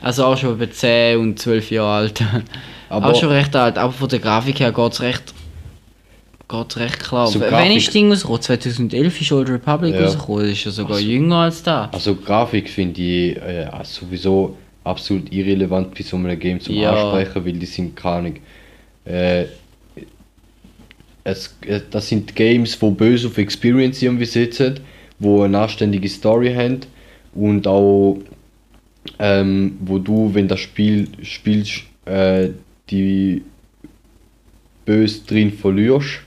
Also 0.00 0.24
auch 0.24 0.36
schon 0.36 0.52
über 0.54 0.70
10 0.70 1.18
und 1.18 1.38
12 1.38 1.70
Jahre 1.70 1.96
alt. 1.96 2.22
Aber- 2.88 3.06
auch 3.08 3.18
schon 3.20 3.30
recht 3.30 3.54
alt, 3.56 3.78
aber 3.78 3.92
von 3.92 4.08
der 4.08 4.20
Grafik 4.20 4.60
her 4.60 4.70
geht 4.72 4.92
es 4.92 5.00
recht, 5.00 5.34
geht's 6.48 6.76
recht 6.76 7.00
klar. 7.00 7.26
So 7.26 7.40
Wann 7.40 7.50
Grafik- 7.50 7.76
ist 7.78 7.86
das 7.88 7.92
Ding 7.94 8.10
rausgekommen? 8.10 8.42
2011 8.42 9.20
ist 9.20 9.32
Old 9.32 9.48
Republic 9.50 9.94
Ja. 9.94 10.02
rausgekommen, 10.04 10.42
das 10.42 10.52
ist 10.52 10.64
ja 10.64 10.70
sogar 10.70 10.98
jünger 11.00 11.36
als 11.38 11.62
da. 11.62 11.88
also 11.92 12.14
Grafik 12.14 12.70
finde 12.70 13.00
ich 13.00 13.36
äh, 13.38 13.68
sowieso 13.82 14.56
absolut 14.84 15.32
irrelevant 15.32 15.94
bei 15.96 16.02
so 16.04 16.16
einem 16.16 16.38
Game 16.38 16.60
zum 16.60 16.76
Ja. 16.76 16.92
Ansprechen, 16.92 17.44
weil 17.44 17.52
die 17.54 17.66
sind 17.66 17.96
keine 17.96 18.16
Ahnung. 18.18 18.36
Äh, 19.04 19.46
es, 21.26 21.56
äh, 21.66 21.80
das 21.90 22.08
sind 22.08 22.34
Games, 22.36 22.80
wo 22.80 22.90
böse 22.90 23.26
auf 23.26 23.38
Experience 23.38 24.00
irgendwie 24.00 24.26
sitzen, 24.26 24.80
wo 25.18 25.42
eine 25.42 25.58
anständige 25.58 26.08
Story 26.08 26.54
haben 26.54 26.80
und 27.34 27.66
auch 27.66 28.18
ähm, 29.18 29.76
wo 29.80 29.98
du, 29.98 30.32
wenn 30.34 30.48
das 30.48 30.60
Spiel 30.60 31.08
spielst, 31.22 31.82
äh, 32.04 32.50
die 32.90 33.42
böse 34.84 35.22
drin 35.26 35.52
verlierst 35.52 36.20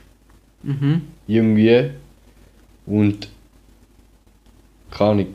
Mhm. 0.61 1.03
irgendwie 1.25 1.91
und 2.85 3.29
keine 4.91 5.11
Ahnung, 5.11 5.27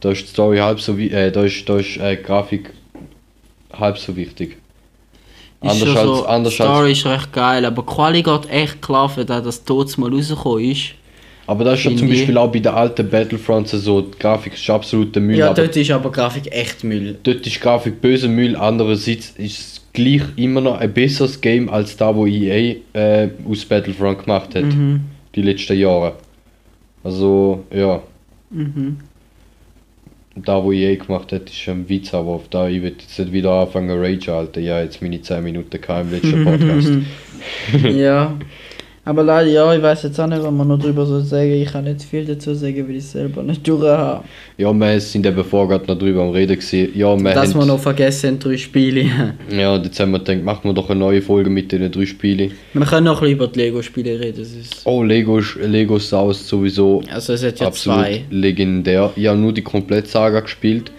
da 0.00 0.12
ist 0.12 0.22
die 0.22 0.28
Story 0.28 0.56
halb 0.56 0.80
so 0.80 0.96
wie 0.96 1.10
äh, 1.10 1.30
da 1.30 1.44
ist, 1.44 1.68
da 1.68 1.78
ist 1.78 1.98
äh, 1.98 2.16
Grafik 2.16 2.70
halb 3.70 3.98
so 3.98 4.16
wichtig. 4.16 4.56
Ist 5.62 5.70
Anders 5.72 5.88
schon 5.88 5.96
als 5.98 6.06
so, 6.18 6.24
anders 6.26 6.54
die 6.56 6.62
als 6.62 6.70
Story 6.70 6.92
ist 6.92 7.06
recht 7.06 7.32
geil, 7.34 7.64
aber 7.66 7.82
die 7.82 7.86
Quali 7.94 8.22
geht 8.22 8.50
echt 8.50 8.80
klar 8.80 9.08
für 9.10 9.24
das, 9.26 9.42
dass 9.44 9.64
Todes 9.64 9.98
mal 9.98 10.10
rausgekommen 10.10 10.64
ist. 10.70 10.92
aber 11.46 11.64
das 11.64 11.78
ist 11.80 11.84
ja 11.84 11.96
zum 11.96 12.08
Beispiel 12.08 12.38
auch 12.38 12.50
bei 12.50 12.60
den 12.60 12.72
alten 12.72 13.10
Battlefronts 13.10 13.72
so, 13.72 14.00
die 14.00 14.18
Grafik 14.18 14.54
ist 14.54 14.70
absoluter 14.70 15.20
Müll, 15.20 15.36
Ja, 15.36 15.50
aber 15.50 15.62
dort 15.62 15.76
ist 15.76 15.90
aber 15.90 16.10
Grafik 16.10 16.50
echt 16.50 16.82
Müll. 16.82 17.18
dort 17.22 17.46
ist 17.46 17.60
Grafik 17.60 18.00
böse 18.00 18.28
Müll, 18.28 18.56
andererseits 18.56 19.30
ist 19.36 19.58
es 19.58 19.80
gleich 19.92 20.22
immer 20.36 20.60
noch 20.62 20.78
ein 20.78 20.92
besseres 20.94 21.38
Game 21.40 21.68
als 21.68 21.94
da, 21.96 22.14
wo 22.16 22.24
EA 22.26 22.76
äh, 22.94 23.28
aus 23.46 23.64
Battlefront 23.66 24.24
gemacht 24.24 24.54
hat, 24.54 24.64
Mhm. 24.64 25.00
die 25.34 25.42
letzten 25.42 25.76
Jahre. 25.78 26.14
Also, 27.04 27.64
ja. 27.74 28.00
Mhm. 28.50 28.98
Da, 30.36 30.62
wo 30.62 30.70
EA 30.70 30.94
gemacht 30.94 31.32
hat, 31.32 31.50
ist 31.50 31.68
ein 31.68 31.88
Witz, 31.88 32.14
aber 32.14 32.30
auf 32.30 32.48
da, 32.48 32.68
ich 32.68 32.82
will 32.82 32.92
jetzt 32.92 33.18
nicht 33.18 33.32
wieder 33.32 33.50
anfangen 33.50 33.98
Rage, 33.98 34.32
Alter. 34.32 34.60
Ja, 34.60 34.80
jetzt 34.80 35.02
meine 35.02 35.20
10 35.20 35.42
Minuten 35.42 35.76
im 35.76 36.10
letzten 36.10 36.44
Podcast. 36.44 36.90
ja. 37.96 38.38
Aber 39.02 39.22
leider, 39.22 39.50
ja, 39.50 39.74
ich 39.74 39.82
weiß 39.82 40.02
jetzt 40.04 40.20
auch 40.20 40.26
nicht, 40.26 40.42
was 40.42 40.52
man 40.52 40.68
noch 40.68 40.78
drüber 40.78 41.06
soll 41.06 41.22
sagen. 41.22 41.52
Ich 41.52 41.72
kann 41.72 41.84
nicht 41.84 42.02
viel 42.02 42.26
dazu 42.26 42.54
sagen, 42.54 42.86
weil 42.86 42.96
ich 42.96 43.04
es 43.04 43.12
selber 43.12 43.42
nicht 43.42 43.66
durch 43.66 43.82
habe. 43.82 44.24
ja, 44.58 44.72
wir 44.72 45.00
sind 45.00 45.24
eben 45.24 45.42
vorher 45.42 45.78
gerade 45.78 45.90
noch 45.90 45.98
drüber 45.98 46.22
am 46.22 46.30
Reden 46.30 46.56
gewesen. 46.56 46.90
Ja, 46.94 47.18
wir 47.18 47.32
Dass 47.32 47.54
wir 47.54 47.62
haben, 47.62 47.68
noch 47.68 47.80
vergessen 47.80 48.38
drei 48.38 48.58
Spiele. 48.58 49.06
ja, 49.50 49.76
jetzt 49.78 49.98
haben 49.98 50.10
wir 50.12 50.18
gedacht, 50.18 50.44
machen 50.44 50.64
wir 50.64 50.74
doch 50.74 50.90
eine 50.90 51.00
neue 51.00 51.22
Folge 51.22 51.48
mit 51.48 51.72
den 51.72 51.90
drei 51.90 52.04
Spielen. 52.04 52.52
wir 52.74 52.86
können 52.86 53.06
noch 53.06 53.16
ein 53.16 53.20
bisschen 53.20 53.36
über 53.36 53.46
die 53.48 53.58
Lego-Spiele 53.60 54.20
reden. 54.20 54.38
Das 54.38 54.52
ist 54.52 54.82
Oh, 54.84 55.02
Lego, 55.02 55.40
Lego 55.62 55.94
Wars 55.98 56.46
sowieso 56.46 57.02
also 57.10 57.32
es 57.32 57.42
hat 57.42 57.58
ja 57.58 57.68
absolut 57.68 58.00
zwei. 58.04 58.24
legendär. 58.30 59.10
Ich 59.16 59.26
habe 59.26 59.38
nur 59.38 59.54
die 59.54 59.62
Komplettsaga 59.62 60.40
gespielt. 60.40 60.92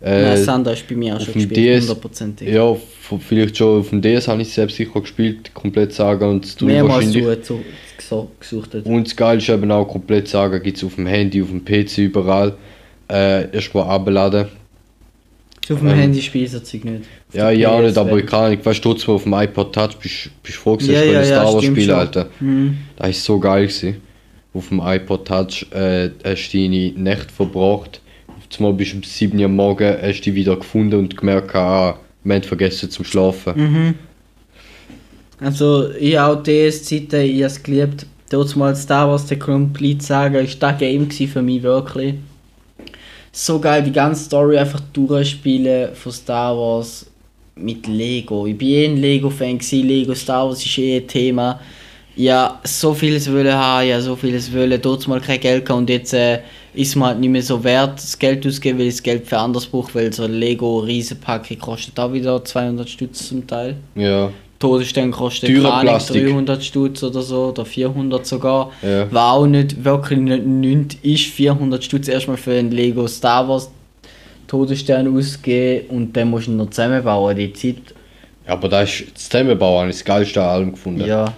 Äh, 0.00 0.22
Nein, 0.22 0.44
Sandra 0.44 0.72
ist 0.72 0.86
bei 0.86 0.94
mir 0.94 1.16
auch 1.16 1.20
schon 1.20 1.34
gespielt, 1.34 1.80
hundertprozentig. 1.80 2.48
ja, 2.48 2.76
vielleicht 3.18 3.56
schon 3.56 3.80
auf 3.80 3.90
dem 3.90 4.00
DS 4.00 4.28
habe 4.28 4.42
ich 4.42 4.52
selbst 4.52 4.76
sicher 4.76 5.00
gespielt, 5.00 5.52
Komplettsaga 5.54 6.26
und 6.26 6.44
das 6.44 6.54
Tool 6.54 6.68
Mehrmals 6.68 7.06
wahrscheinlich. 7.06 7.44
so, 7.44 7.56
so, 7.56 7.62
so 7.98 8.30
gesucht 8.38 8.74
hat. 8.74 8.84
Und 8.86 9.08
das 9.08 9.16
Geile 9.16 9.38
ist 9.38 9.48
eben 9.48 9.70
auch, 9.72 9.86
komplett 9.86 10.28
sagen, 10.28 10.62
gibt 10.62 10.76
es 10.76 10.84
auf 10.84 10.94
dem 10.94 11.06
Handy, 11.06 11.42
auf 11.42 11.48
dem 11.48 11.64
PC, 11.64 11.98
überall. 11.98 12.56
Äh, 13.10 13.50
erst 13.52 13.74
mal 13.74 13.84
abladen. 13.84 14.46
Auf 15.72 15.78
dem 15.80 15.88
ähm, 15.88 15.94
Handy 15.94 16.22
spielt 16.22 16.52
das 16.54 16.64
Zeug 16.64 16.84
nicht. 16.84 17.04
Auf 17.28 17.34
Ja, 17.34 17.50
ja 17.50 17.80
nicht, 17.80 17.98
aber 17.98 18.18
ich 18.18 18.26
kann 18.26 18.50
nicht. 18.50 18.64
Weißt 18.64 18.84
du, 18.84 18.90
trotzdem 18.90 19.14
auf 19.14 19.24
dem 19.24 19.32
iPod 19.34 19.74
Touch 19.74 19.96
bist 20.00 20.30
bist 20.42 20.56
du 20.56 20.60
froh 20.60 20.76
gewesen, 20.76 20.94
Ja, 20.94 21.02
ja, 21.02 21.24
Star 21.24 21.52
Wars 21.52 21.64
spielen. 21.64 21.90
Alter. 21.90 22.28
Mhm. 22.40 22.78
Das 22.96 23.10
ist 23.10 23.24
so 23.24 23.38
geil 23.38 23.66
gewesen. 23.66 23.96
Auf 24.54 24.68
dem 24.68 24.80
iPod 24.82 25.26
Touch 25.26 25.66
äh, 25.72 26.10
hast 26.24 26.50
du 26.52 26.58
deine 26.58 26.92
Nacht 26.96 27.30
verbracht. 27.30 28.00
Einmal 28.56 28.72
bist 28.72 28.92
du 28.92 28.96
um 28.96 29.02
7 29.02 29.38
Uhr 29.38 29.48
Morgen, 29.48 29.96
hast 30.00 30.22
dich 30.22 30.34
wieder 30.34 30.56
gefunden 30.56 30.98
und 30.98 31.16
gemerkt, 31.16 31.54
ah, 31.54 31.98
wir 32.24 32.34
haben 32.34 32.42
vergessen 32.42 32.90
zum 32.90 33.04
Schlafen. 33.04 33.52
Mhm. 33.56 33.94
Also, 35.40 35.90
ich 35.92 36.18
auch 36.18 36.42
DS-Zeiten, 36.42 37.20
ich 37.20 37.34
habe 37.34 37.44
es 37.44 37.62
geliebt. 37.62 38.06
Mal 38.56 38.76
Star 38.76 39.08
Wars, 39.08 39.26
der 39.26 39.38
Complete 39.38 40.04
Saga, 40.04 40.40
ist 40.40 40.62
das 40.62 40.78
Game 40.78 41.10
für 41.10 41.42
mich 41.42 41.62
wirklich. 41.62 42.14
So 43.32 43.58
geil, 43.58 43.82
die 43.82 43.92
ganze 43.92 44.24
Story 44.24 44.58
einfach 44.58 44.80
durchspielen 44.92 45.94
von 45.94 46.12
Star 46.12 46.56
Wars 46.56 47.06
mit 47.54 47.86
Lego. 47.86 48.46
Ich 48.46 48.58
bin 48.58 48.68
eh 48.68 48.84
ein 48.86 48.96
Lego-Fan. 48.96 49.60
Lego 49.70 50.14
Star 50.14 50.46
Wars 50.46 50.64
ist 50.64 50.78
eh 50.78 50.98
ein 50.98 51.06
Thema. 51.06 51.60
Ja, 52.18 52.58
so 52.64 52.94
vieles 52.94 53.32
wollen 53.32 53.54
haben, 53.54 53.88
ja, 53.88 54.00
so 54.00 54.16
vieles 54.16 54.52
wollen. 54.52 54.80
Dort 54.82 55.06
mal 55.06 55.20
kein 55.20 55.38
Geld 55.38 55.64
gehabt 55.64 55.82
und 55.82 55.88
jetzt 55.88 56.12
äh, 56.12 56.40
ist 56.74 56.96
mir 56.96 57.06
halt 57.06 57.20
nicht 57.20 57.30
mehr 57.30 57.42
so 57.42 57.62
wert, 57.62 57.94
das 57.94 58.18
Geld 58.18 58.44
auszugeben, 58.44 58.80
weil 58.80 58.88
ich 58.88 58.94
das 58.94 59.02
Geld 59.04 59.24
für 59.26 59.38
anderes 59.38 59.66
brauche, 59.66 59.94
weil 59.94 60.12
so 60.12 60.24
ein 60.24 60.32
Lego 60.32 60.80
Riesenpaket 60.80 61.60
kostet 61.60 61.98
auch 61.98 62.12
wieder 62.12 62.44
200 62.44 62.88
Stutz 62.88 63.28
zum 63.28 63.46
Teil. 63.46 63.76
Ja, 63.94 64.30
Todesstern 64.58 65.12
kostet 65.12 65.50
Teure 65.50 65.62
keine 65.62 65.74
Ahnung, 65.74 65.84
Plastik. 65.92 66.26
300 66.26 66.64
Stutz 66.64 67.02
oder 67.04 67.22
so, 67.22 67.46
oder 67.50 67.64
400 67.64 68.26
sogar. 68.26 68.72
Ja. 68.82 69.06
Was 69.12 69.22
auch 69.22 69.46
nicht 69.46 69.84
wirklich 69.84 70.18
nicht, 70.18 70.44
nichts 70.44 70.96
ist, 71.02 71.26
400 71.26 71.84
Stutz 71.84 72.08
erstmal 72.08 72.36
für 72.36 72.54
ein 72.54 72.72
Lego 72.72 73.06
Star 73.06 73.48
Wars 73.48 73.70
Todesstern 74.48 75.16
ausgeben 75.16 75.88
und 75.90 76.16
dann 76.16 76.30
musst 76.30 76.48
du 76.48 76.52
ihn 76.52 76.56
noch 76.56 76.70
zusammenbauen, 76.70 77.36
die 77.36 77.52
Zeit. 77.52 77.76
aber 78.46 78.68
das 78.68 79.00
ist 79.00 79.18
Zusammenbauen 79.18 79.90
ich 79.90 79.96
das 79.96 80.04
geilste 80.04 80.42
an 80.42 80.48
allem 80.48 80.72
gefunden. 80.72 81.06
Ja. 81.06 81.32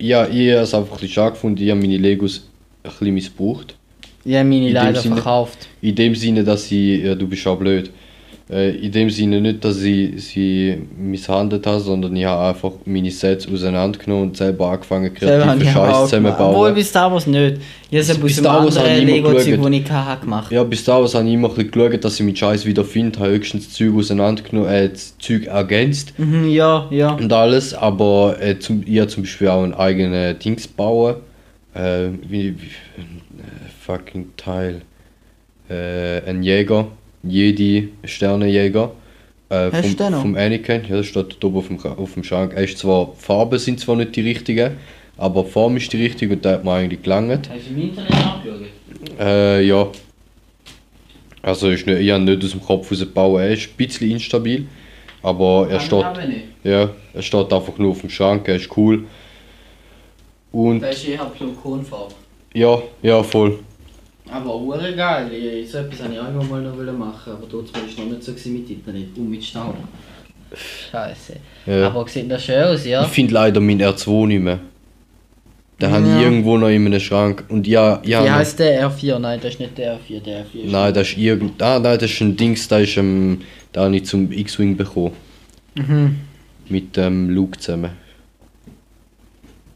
Ja, 0.00 0.26
ich 0.26 0.50
habe 0.52 0.62
es 0.62 0.74
einfach 0.74 0.92
ein 0.92 1.00
bisschen 1.00 1.08
schade 1.10 1.32
gefunden, 1.32 1.62
ich 1.62 1.70
habe 1.70 1.80
meine 1.80 1.96
Legos 1.98 2.46
ein 2.82 2.90
bisschen 2.90 3.14
missbraucht. 3.14 3.74
Ich 4.24 4.34
habe 4.34 4.48
meine 4.48 4.66
dem 4.66 4.74
leider 4.74 5.00
Sinne- 5.00 5.14
verkauft. 5.16 5.68
In 5.82 5.94
dem 5.94 6.14
Sinne, 6.14 6.44
dass 6.44 6.70
ich, 6.72 7.02
ja, 7.04 7.14
du 7.14 7.26
bist 7.28 7.46
auch 7.46 7.58
blöd. 7.58 7.90
Äh, 8.50 8.70
in 8.70 8.90
dem 8.90 9.10
Sinne 9.10 9.40
nicht, 9.40 9.64
dass 9.64 9.80
ich 9.80 10.24
sie 10.24 10.76
misshandelt 10.98 11.64
habe, 11.68 11.78
sondern 11.78 12.16
ich 12.16 12.24
habe 12.24 12.48
einfach 12.48 12.72
meine 12.84 13.10
Sets 13.10 13.46
auseinandergenommen 13.46 14.30
und 14.30 14.36
selber 14.36 14.72
angefangen, 14.72 15.14
kreative 15.14 15.62
ich 15.62 15.68
auch 15.68 15.74
Scheiß 15.74 15.86
gemacht. 15.86 16.04
zusammenzubauen. 16.08 16.54
Obwohl 16.54 16.72
bei 16.72 16.82
Star 16.82 17.12
Wars 17.12 17.28
nicht. 17.28 17.58
Ich 17.92 18.08
habe 18.08 18.18
Bis 18.18 18.32
ich 18.32 18.44
immer 18.44 18.64
Lego-Zeug, 18.64 19.36
das 19.36 19.46
ich 19.46 19.90
hatte, 19.92 20.20
gemacht. 20.22 20.50
Ja, 20.50 20.64
bis 20.64 20.82
dahin 20.82 21.06
habe 21.12 21.28
ich 21.28 21.34
immer 21.34 21.56
ein 21.56 21.70
geschaut, 21.70 22.04
dass 22.04 22.18
ich 22.18 22.26
meinen 22.26 22.34
Scheiß 22.34 22.66
wieder 22.66 22.84
finde, 22.84 23.20
habe 23.20 23.30
höchstens 23.30 23.72
Zeug 23.72 23.94
auseinandergenommen, 23.96 24.68
äh, 24.68 24.90
Zeug 24.94 25.46
ergänzt 25.46 26.14
Mhm, 26.18 26.48
ja, 26.48 26.88
ja. 26.90 27.12
und 27.12 27.32
alles, 27.32 27.72
aber 27.72 28.36
äh, 28.40 28.58
zum, 28.58 28.82
ich 28.84 28.98
habe 28.98 29.08
zum 29.08 29.22
Beispiel 29.22 29.48
auch 29.48 29.62
ein 29.62 29.74
eigenes 29.74 30.38
Dings 30.40 30.66
bauen, 30.66 31.16
äh, 31.74 32.08
wie, 32.28 32.56
wie 32.58 32.66
äh, 32.66 33.02
fucking 33.84 34.32
Teil, 34.36 34.82
äh, 35.68 36.20
ein 36.28 36.42
Jäger, 36.42 36.88
Jedi 37.22 37.88
Sternenjäger, 38.04 38.92
äh, 39.48 39.70
vom, 39.70 40.10
noch? 40.10 40.22
vom 40.22 40.34
Anakin, 40.36 40.82
ja, 40.88 40.96
das 40.96 41.06
steht 41.06 41.26
dort 41.32 41.44
oben 41.44 41.56
auf 41.58 41.68
dem, 41.68 41.78
auf 41.78 42.14
dem 42.14 42.24
Schrank, 42.24 42.52
er 42.54 42.64
ist 42.64 42.78
zwar, 42.78 43.12
Farben 43.16 43.58
sind 43.58 43.80
zwar 43.80 43.96
nicht 43.96 44.16
die 44.16 44.22
richtigen, 44.22 44.76
aber 45.16 45.42
die 45.42 45.50
Form 45.50 45.76
ist 45.76 45.92
die 45.92 46.02
richtige 46.02 46.34
und 46.34 46.44
der 46.44 46.52
hat 46.54 46.64
mir 46.64 46.72
eigentlich 46.72 47.02
gelangt. 47.02 47.50
Hast 47.50 47.66
du 47.68 47.74
im 47.74 47.82
Internet 47.82 48.10
nachgeschaut? 48.10 48.60
Äh, 49.18 49.62
ja. 49.66 49.88
Also 51.42 51.70
ist 51.70 51.86
nicht, 51.86 52.00
ich 52.00 52.10
habe 52.10 52.22
nicht 52.22 52.44
aus 52.44 52.50
dem 52.52 52.62
Kopf 52.62 52.90
rausgebaut. 52.90 53.40
Er 53.40 53.50
ist 53.50 53.68
ein 53.68 53.76
bisschen 53.76 54.10
instabil. 54.10 54.66
Aber 55.22 55.68
er 55.70 55.80
steht, 55.80 56.04
ja, 56.64 56.90
er 57.12 57.22
steht 57.22 57.52
einfach 57.52 57.76
nur 57.76 57.90
auf 57.90 58.00
dem 58.00 58.08
Schrank, 58.10 58.48
er 58.48 58.56
ist 58.56 58.74
cool. 58.76 59.04
Und 60.52 60.80
Das 60.80 60.96
ist 60.96 61.08
eher 61.08 61.30
Blumenfarbe. 61.36 62.14
ja, 62.54 62.82
ja, 63.02 63.22
voll. 63.22 63.58
Aber 64.32 64.50
auch 64.54 64.78
geil. 64.96 65.30
Ich- 65.32 65.70
So 65.70 65.78
etwas 65.78 66.00
wollte 66.00 66.14
ich 66.14 66.20
auch 66.20 66.28
immer 66.28 66.44
mal 66.44 66.62
noch 66.62 66.98
machen, 66.98 67.32
aber 67.32 67.46
dort 67.50 67.72
war 67.74 67.82
es 67.88 67.96
noch 67.98 68.04
nicht 68.06 68.22
so 68.22 68.32
mit 68.50 68.70
Internet 68.70 69.16
und 69.16 69.30
mit 69.30 69.44
Stau. 69.44 69.74
Scheiße. 70.90 71.36
Ja. 71.66 71.86
Aber 71.88 72.06
sieht 72.08 72.30
das 72.30 72.44
schön 72.44 72.62
aus, 72.64 72.84
ja? 72.84 73.02
Ich 73.02 73.08
finde 73.08 73.34
leider 73.34 73.60
meinen 73.60 73.80
R2 73.82 74.26
nicht 74.26 74.42
mehr. 74.42 74.58
Den 75.80 75.90
habe 75.92 76.06
Ja. 76.06 76.16
ich 76.18 76.22
irgendwo 76.24 76.58
noch 76.58 76.68
in 76.68 76.84
einem 76.86 77.00
Schrank. 77.00 77.44
Und 77.48 77.66
ja, 77.66 78.02
ja. 78.04 78.24
Wie 78.24 78.30
heißt 78.30 78.58
der 78.58 78.88
R4? 78.90 79.18
Nein, 79.18 79.40
das 79.42 79.54
ist 79.54 79.60
nicht 79.60 79.78
der 79.78 79.94
R4, 79.94 80.20
der 80.20 80.44
R4 80.44 80.64
ist. 80.64 80.72
Nein, 80.72 80.92
das 80.94 81.08
ist 81.08 81.16
irgend. 81.16 81.62
Ah, 81.62 81.78
nein, 81.78 81.98
das 81.98 82.10
ist 82.10 82.20
ein 82.20 82.36
Dings, 82.36 82.68
da 82.68 82.78
ist 82.78 82.96
ähm, 82.98 83.40
da 83.72 83.84
habe 83.84 83.96
ich 83.96 84.04
zum 84.04 84.30
X-Wing 84.30 84.76
bekommen. 84.76 85.12
Mhm. 85.76 86.16
Mit 86.68 86.98
ähm, 86.98 87.30
Luke 87.30 87.58
zusammen. 87.58 87.92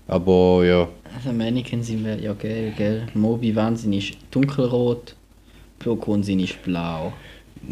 Aber 0.06 0.64
ja. 0.64 0.88
Also 1.24 1.36
Mannequin 1.36 1.82
sind 1.82 2.04
wir, 2.04 2.20
ja 2.20 2.34
gell, 2.34 2.72
gell. 2.76 3.06
Mobi 3.14 3.56
Wahnsinn 3.56 3.94
ist 3.94 4.12
dunkelrot, 4.30 5.14
Plo 5.78 5.96
Koon 5.96 6.20
ist 6.20 6.62
blau. 6.62 7.14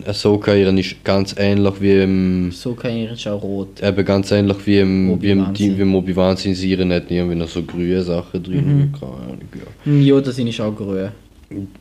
Ahsoka 0.06 0.54
ihren 0.54 0.78
ist 0.78 1.04
ganz 1.04 1.34
ähnlich 1.36 1.74
wie 1.82 2.00
im. 2.00 2.50
So 2.50 2.72
kann 2.72 2.96
ich 2.96 3.10
ist 3.10 3.26
auch 3.26 3.42
rot. 3.42 3.82
Eben 3.82 4.04
ganz 4.06 4.30
ähnlich 4.30 4.56
wie 4.66 4.78
im, 4.78 5.06
Mobi 5.08 5.26
wie 5.26 5.30
im 5.32 5.38
Wahnsinn. 5.40 5.54
Team, 5.54 5.78
wie 5.78 5.84
Mobi 5.84 6.16
Wahnsinn 6.16 6.54
Siren 6.54 6.90
hat 6.94 7.10
irgendwie 7.10 7.34
noch 7.34 7.48
so 7.48 7.62
grüne 7.62 8.00
Sachen 8.02 8.42
drin. 8.42 8.78
Mhm. 8.78 8.92
Keine 8.98 9.12
Ahnung, 9.12 9.38
ja. 9.54 9.66
Hm, 9.84 10.02
Yoda 10.02 10.32
sind 10.32 10.46
ist 10.46 10.60
auch 10.60 10.74
grün. 10.74 11.10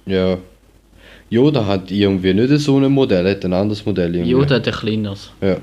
ja. 0.05 0.37
Yoda 1.29 1.65
hat 1.65 1.89
irgendwie 1.89 2.33
nicht 2.33 2.59
so 2.59 2.77
ein 2.77 2.91
Modell, 2.91 3.31
hat 3.31 3.45
ein 3.45 3.53
anderes 3.53 3.85
Modell 3.85 4.13
irgendwie. 4.13 4.31
Yoda 4.31 4.55
hat 4.55 4.67
ein 4.67 4.73
kleineres. 4.73 5.31
Ja. 5.39 5.55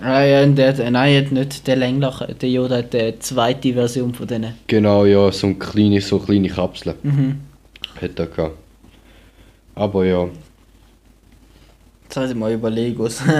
Ah, 0.00 0.22
ja, 0.22 0.42
und 0.42 0.56
der, 0.56 0.68
hat- 0.76 0.90
nein, 0.90 1.24
hat 1.24 1.32
nicht 1.32 1.66
den 1.66 1.78
länglichen. 1.78 2.26
Der 2.40 2.50
Yoda 2.50 2.76
hat 2.78 2.92
die 2.92 3.18
zweite 3.18 3.72
Version 3.72 4.12
von 4.12 4.26
denen. 4.26 4.54
Genau, 4.66 5.04
ja, 5.06 5.32
so 5.32 5.46
eine 5.46 5.56
kleine, 5.56 6.00
so 6.00 6.18
kleine 6.18 6.48
Kapsel 6.48 6.94
Mhm. 7.02 7.36
hat 8.00 8.18
er 8.18 8.26
gehabt. 8.26 8.56
Aber 9.74 10.04
ja. 10.04 10.28
Jetzt 12.04 12.18
reden 12.18 12.38
wir 12.40 12.50
über 12.50 12.70
Legos. 12.70 13.22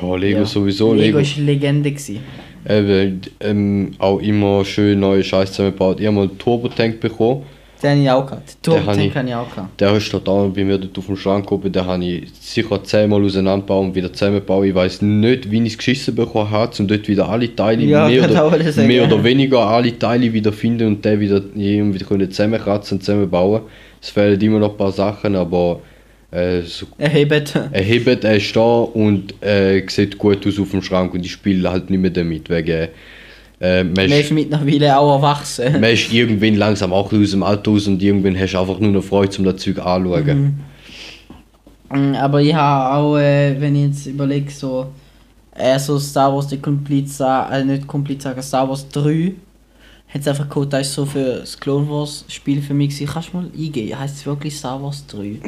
Ja, 0.00 0.14
Lego 0.14 0.38
Ja. 0.40 0.46
sowieso. 0.46 0.92
Lego 0.94 1.02
Lego. 1.02 1.18
ist 1.18 1.36
Legende 1.38 1.90
gewesen. 1.90 2.20
Eben, 2.68 3.20
ähm, 3.40 3.94
auch 3.98 4.20
immer 4.20 4.64
schön 4.64 5.00
neue 5.00 5.24
Scheiße 5.24 5.50
zusammengebaut. 5.50 5.98
Ich 5.98 6.06
habe 6.06 6.14
mal 6.14 6.28
einen 6.28 6.38
Turbo-Tank 6.38 7.00
bekommen. 7.00 7.42
Den 7.82 7.90
habe 7.90 8.00
ich 8.02 8.10
auch 8.10 8.26
gehabt. 8.26 8.48
Den 8.66 8.72
Den 8.74 8.84
Turbo 8.84 9.00
ich- 9.00 9.14
habe 9.16 9.28
ich 9.28 9.34
auch 9.34 9.50
gehabt. 9.50 9.80
Der 9.80 9.94
ist 9.96 10.10
total 10.10 10.48
bei 10.48 10.64
mir 10.64 10.78
dort 10.78 10.98
auf 10.98 11.06
dem 11.06 11.16
Schrank 11.16 11.50
oben. 11.52 11.70
Den 11.70 11.84
habe 11.86 12.04
ich 12.04 12.28
sicher 12.40 12.82
zehnmal 12.82 13.22
auseinandergebaut 13.24 13.84
und 13.86 13.94
wieder 13.94 14.12
zusammengebaut. 14.12 14.66
Ich 14.66 14.74
weiß 14.74 15.02
nicht, 15.02 15.50
wie 15.50 15.62
ich 15.62 15.72
es 15.72 15.78
geschissen 15.78 16.14
bekommen 16.14 16.50
habe, 16.50 16.72
um 16.78 16.86
dort 16.88 17.06
wieder 17.08 17.28
alle 17.28 17.54
Teile, 17.54 17.82
Ja, 17.84 18.08
mehr, 18.08 18.24
oder, 18.46 18.72
sagen. 18.72 18.88
mehr 18.88 19.04
oder 19.04 19.22
weniger 19.22 19.60
alle 19.60 19.98
Teile 19.98 20.32
wieder 20.32 20.52
finden 20.52 20.88
und 20.88 21.04
den 21.04 21.20
wieder 21.20 21.40
irgendwie 21.54 22.28
zusammenkratzen 22.28 22.98
und 22.98 23.04
zusammenbauen. 23.04 23.62
Es 24.02 24.10
fehlen 24.10 24.40
immer 24.40 24.58
noch 24.58 24.70
ein 24.72 24.76
paar 24.76 24.92
Sachen, 24.92 25.34
aber 25.36 25.80
äh, 26.30 26.60
so 26.62 26.86
Erhebt. 26.98 27.54
er 27.72 27.82
hebt, 27.82 28.22
er 28.24 28.36
ist 28.36 28.54
da 28.54 28.60
und 28.80 29.34
äh, 29.42 29.82
sieht 29.88 30.18
gut 30.18 30.46
aus 30.46 30.58
auf 30.60 30.70
dem 30.72 30.82
Schrank 30.82 31.14
und 31.14 31.24
ich 31.24 31.32
spiele 31.32 31.70
halt 31.70 31.88
nicht 31.90 32.00
mehr 32.00 32.10
damit, 32.10 32.50
wegen 32.50 32.88
äh, 33.60 33.82
man, 33.84 33.94
Man 33.94 34.12
ist 34.12 34.30
mittlerweile 34.30 34.98
auch 34.98 35.16
erwachsen. 35.16 35.72
man 35.80 35.90
ist 35.90 36.12
irgendwann 36.12 36.54
langsam 36.56 36.92
auch 36.92 37.12
aus 37.12 37.30
dem 37.32 37.42
Auto 37.42 37.74
aus 37.74 37.86
und 37.86 38.02
irgendwann 38.02 38.38
hast 38.38 38.52
du 38.52 38.58
einfach 38.58 38.78
nur 38.78 38.92
noch 38.92 39.02
Freude, 39.02 39.36
um 39.38 39.44
das 39.44 39.56
Zeug 39.56 39.78
anzuschauen. 39.78 40.58
Mm, 41.90 42.14
Aber 42.14 42.40
ich 42.42 42.54
habe 42.54 42.96
auch, 42.96 43.16
äh, 43.18 43.60
wenn 43.60 43.74
ich 43.76 43.86
jetzt 43.86 44.06
überlege, 44.06 44.50
so, 44.50 44.86
äh, 45.54 45.78
so 45.78 45.98
Star 45.98 46.32
Wars 46.34 46.48
The 46.50 46.58
Complete 46.58 47.08
Saga, 47.08 47.56
äh, 47.58 47.64
nicht 47.64 47.86
Complete 47.86 48.22
Saga, 48.22 48.42
Star 48.42 48.68
Wars 48.68 48.86
3, 48.90 49.32
hat 50.08 50.20
es 50.20 50.28
einfach 50.28 50.48
geholt, 50.48 50.72
das 50.72 50.88
ist 50.88 50.94
so 50.94 51.04
für 51.04 51.40
das 51.40 51.58
Clone 51.58 51.88
Wars 51.88 52.24
Spiel 52.28 52.62
für 52.62 52.74
mich 52.74 52.90
gewesen. 52.90 53.10
Kannst 53.12 53.32
du 53.32 53.38
mal 53.38 53.46
eingeben, 53.56 53.98
heißt 53.98 54.16
es 54.16 54.26
wirklich 54.26 54.56
Star 54.56 54.82
Wars 54.82 55.04
3? 55.06 55.40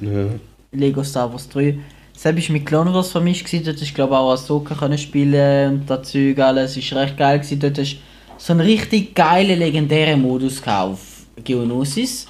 Ja. 0.00 0.26
Lego 0.72 1.02
Star 1.02 1.30
Wars 1.32 1.48
3. 1.48 1.78
Selbst 2.16 2.48
mit 2.50 2.64
Clone 2.64 2.94
Wars 2.94 3.10
vermischt, 3.10 3.44
gewesen. 3.44 3.64
dort 3.64 3.82
ist 3.82 3.94
glaube 3.94 4.14
ich 4.14 4.18
auch 4.18 4.32
Ahsoka 4.32 4.74
können 4.74 4.96
spielen 4.96 5.74
und 5.74 5.90
das 5.90 6.10
Zeug 6.10 6.38
alles, 6.38 6.76
ist 6.76 6.92
recht 6.92 7.16
geil 7.16 7.38
gewesen. 7.38 7.60
Dort 7.60 7.78
hast 7.78 7.96
so 8.38 8.52
einen 8.52 8.62
richtig 8.62 9.14
geilen, 9.14 9.58
legendären 9.58 10.22
Modus 10.22 10.62
auf 10.66 11.00
Geonosis, 11.42 12.26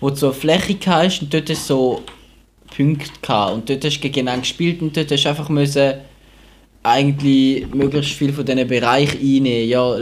wo 0.00 0.10
du 0.10 0.16
so 0.16 0.26
eine 0.26 0.34
Fläche 0.34 0.76
hast 0.86 1.22
und 1.22 1.32
dort 1.32 1.48
so 1.48 2.02
Punkte 2.76 3.10
gehabt 3.22 3.54
und 3.54 3.70
dort 3.70 3.84
hast 3.84 3.96
du 3.96 4.00
gegeneinander 4.02 4.42
gespielt 4.42 4.82
und 4.82 4.96
dort 4.96 5.10
hast 5.10 5.24
du 5.24 5.28
einfach 5.28 5.48
müssen 5.48 5.94
eigentlich 6.82 7.66
möglichst 7.74 8.12
viel 8.12 8.32
von 8.32 8.44
diesen 8.44 8.66
Bereichen 8.66 9.18
einnehmen. 9.18 9.68
Ja, 9.68 9.96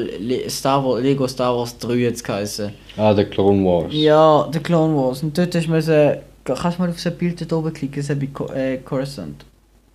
Star 0.48 0.84
Wars, 0.84 1.02
Lego 1.02 1.26
Star 1.26 1.56
Wars 1.56 1.76
3 1.78 1.94
jetzt 1.94 2.24
geheißen. 2.24 2.72
Ah, 2.96 3.14
der 3.14 3.28
Clone 3.28 3.64
Wars. 3.64 3.92
Ja, 3.92 4.48
der 4.52 4.62
Clone 4.62 4.96
Wars. 4.96 5.22
Und 5.22 5.36
dort 5.36 5.54
hast 5.54 5.66
du 5.66 6.22
kannst 6.54 6.78
du 6.78 6.82
mal 6.82 6.90
auf 6.90 7.00
so 7.00 7.10
ein 7.10 7.18
Bild 7.18 7.40
dort 7.40 7.52
oben 7.52 7.72
klicken, 7.72 7.96
das 8.00 8.10
ist 8.10 8.20
bei 8.20 8.26
Co- 8.26 8.52
äh, 8.52 8.78
Coruscant. 8.78 9.44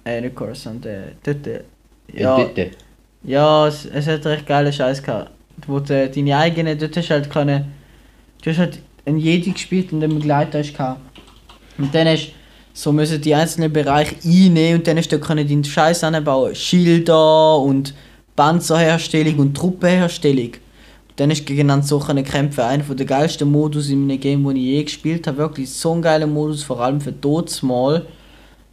Äh, 0.05 0.21
nicht 0.21 0.35
Coruscant, 0.35 0.85
äh, 0.85 1.01
dort. 1.23 1.47
Äh, 1.47 1.61
ja, 2.13 2.37
Ja. 2.37 2.43
Bitte. 2.45 2.71
ja 3.23 3.67
es, 3.67 3.85
es 3.85 4.07
hat 4.07 4.25
recht 4.25 4.45
geile 4.45 4.71
Scheiß 4.73 5.01
gehabt. 5.03 5.31
Wo 5.67 5.79
du 5.79 6.09
deine 6.09 6.37
eigene, 6.37 6.75
dort 6.75 6.95
hast 6.97 7.09
du 7.09 7.13
halt 7.13 7.29
können, 7.29 7.65
du 8.43 8.49
hast 8.49 8.57
halt 8.57 8.79
ein 9.05 9.17
Jedi 9.17 9.51
gespielt 9.51 9.91
und 9.93 10.03
einen 10.03 10.15
Begleiter 10.15 10.59
hast 10.59 10.73
gehabt. 10.73 10.99
Und 11.77 11.93
dann 11.93 12.07
hast 12.07 12.31
so 12.73 12.91
müssen 12.93 13.19
die 13.21 13.35
einzelnen 13.35 13.71
Bereiche 13.71 14.15
einnehmen 14.23 14.79
und 14.79 14.87
dann 14.87 14.97
hast 14.97 15.11
du 15.11 15.19
können 15.19 15.47
deinen 15.47 15.63
Scheiß 15.63 16.03
anbauen. 16.05 16.55
Schilder 16.55 17.57
und 17.59 17.93
Panzerherstellung 18.35 19.39
und 19.39 19.55
Truppenherstellung. 19.55 20.51
Dann 21.17 21.29
hast 21.29 21.41
du 21.41 21.45
gegeneinander 21.45 21.85
so 21.85 21.99
können 21.99 22.23
kämpfen. 22.23 22.61
Einer 22.61 22.83
der 22.83 23.05
geilsten 23.05 23.51
Modus 23.51 23.89
in 23.89 24.03
einem 24.09 24.19
Game, 24.19 24.43
den 24.47 24.55
ich 24.55 24.63
je 24.63 24.83
gespielt 24.83 25.27
habe. 25.27 25.37
Wirklich 25.37 25.69
so 25.69 25.93
ein 25.93 26.01
geiler 26.01 26.27
Modus, 26.27 26.63
vor 26.63 26.79
allem 26.81 27.01
für 27.01 27.19
Todsmal. 27.19 28.05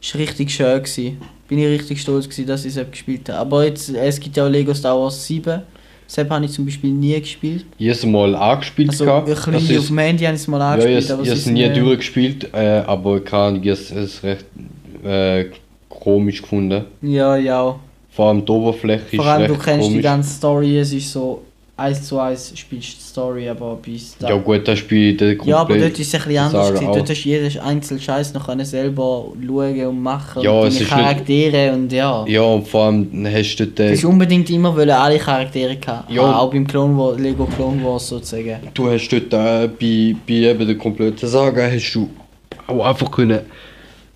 Ist 0.01 0.15
richtig 0.15 0.51
schön 0.51 0.79
gewesen. 0.83 1.19
Bin 1.49 1.59
ich 1.59 1.67
richtig 1.67 2.01
stolz 2.01 2.25
gewesen, 2.29 2.47
dass 2.47 2.65
ich 2.65 2.77
es 2.77 2.91
gespielt 2.91 3.29
habe. 3.29 3.39
Aber 3.41 3.65
jetzt, 3.65 3.89
es 3.91 4.21
gibt 4.21 4.37
ja 4.37 4.45
auch 4.47 4.49
Lego 4.51 4.73
Star 4.75 4.99
Wars 4.99 5.27
7. 5.27 5.63
Deshalb 6.09 6.31
habe 6.31 6.45
ich 6.45 6.53
zum 6.53 6.65
Beispiel 6.65 6.91
nie 6.91 7.19
gespielt. 7.21 7.67
Ich 7.77 7.87
habe 7.89 7.93
es 7.99 8.07
mal 8.07 8.35
angespielt. 8.35 8.91
Also 8.91 9.05
gehabt. 9.05 9.29
ein 9.29 9.35
bisschen 9.35 9.71
ist- 9.75 9.79
auf 9.81 9.87
dem 9.89 9.99
Handy 9.99 10.25
habe 10.25 10.37
ich 10.37 10.41
es 10.43 10.49
mal 10.49 10.59
Ja, 10.59 10.77
ich 10.79 10.85
angespielt. 10.85 11.11
habe 11.19 11.23
es 11.29 11.39
ist 11.41 11.47
nie 11.49 11.69
durchgespielt, 11.73 12.49
äh, 12.55 12.83
aber 12.87 13.21
kann 13.21 13.57
ich 13.63 13.67
es 13.67 13.91
es 13.91 14.23
recht 14.23 14.47
äh, 15.05 15.47
komisch 15.89 16.41
gefunden. 16.41 16.85
Ja, 17.03 17.37
ja. 17.37 17.79
Vor 18.11 18.27
allem 18.29 18.45
die 18.45 18.51
Oberfläche 18.53 19.17
Vor 19.17 19.25
ist 19.25 19.31
allem, 19.31 19.49
du 19.49 19.59
kennst 19.59 19.87
die 19.87 19.91
komisch. 19.91 20.03
ganze 20.03 20.31
Story, 20.35 20.79
es 20.79 20.93
ist 20.93 21.13
so 21.13 21.43
eins 21.79 22.03
zu 22.07 22.19
eins 22.19 22.53
spielst 22.57 22.89
du 22.93 22.97
die 22.97 23.03
Story, 23.03 23.49
aber 23.49 23.77
bis 23.77 24.17
da. 24.19 24.29
Ja 24.31 24.37
gut, 24.37 24.67
das 24.67 24.81
Spiel 24.81 25.17
der 25.17 25.37
Ja, 25.45 25.59
aber 25.59 25.79
dort 25.79 25.99
ist 25.99 26.13
es 26.13 26.15
ein 26.15 26.21
bisschen 26.29 26.39
anders. 26.45 26.69
Gewesen. 26.71 26.87
auch. 26.89 26.97
Dort 26.97 27.11
hast 27.11 27.25
du 27.25 27.29
jeden 27.29 27.61
einzelnen 27.61 28.01
Scheiß 28.03 28.35
noch 28.35 28.47
können 28.47 28.65
selber 28.67 29.27
schauen 29.47 29.87
und 29.87 30.03
machen. 30.03 30.43
Ja, 30.43 30.51
und 30.51 30.67
es 30.69 30.75
deine 30.75 30.75
ist 30.75 30.81
nicht- 30.81 31.05
Charaktere 31.05 31.73
und 31.73 31.93
ja. 31.93 32.25
Ja, 32.27 32.43
und 32.43 32.67
vor 32.69 32.85
allem 32.87 33.09
hast 33.33 33.57
du 33.57 33.67
Du 33.67 33.73
dort, 33.73 33.91
hast 33.93 34.05
unbedingt 34.05 34.51
immer 34.51 34.75
wollen 34.77 34.91
alle 34.91 35.19
Charaktere 35.19 35.77
gehabt. 35.77 36.11
Ja. 36.11 36.23
Ah, 36.23 36.39
Auch 36.41 36.51
beim 36.51 36.67
Clone 36.67 36.97
Wars, 36.99 37.19
Lego 37.21 37.47
Clone 37.47 37.83
Wars 37.85 38.09
sozusagen. 38.09 38.57
du 38.75 38.91
hast 38.91 39.09
dort 39.09 39.33
äh, 39.33 39.69
bei, 39.69 40.17
bei 40.27 40.35
eben 40.35 40.67
der 40.67 40.77
kompletten 40.77 41.29
Saga 41.29 41.63
hast 41.71 41.93
du 41.95 42.11
auch 42.67 42.85
einfach 42.85 43.11
können, 43.11 43.41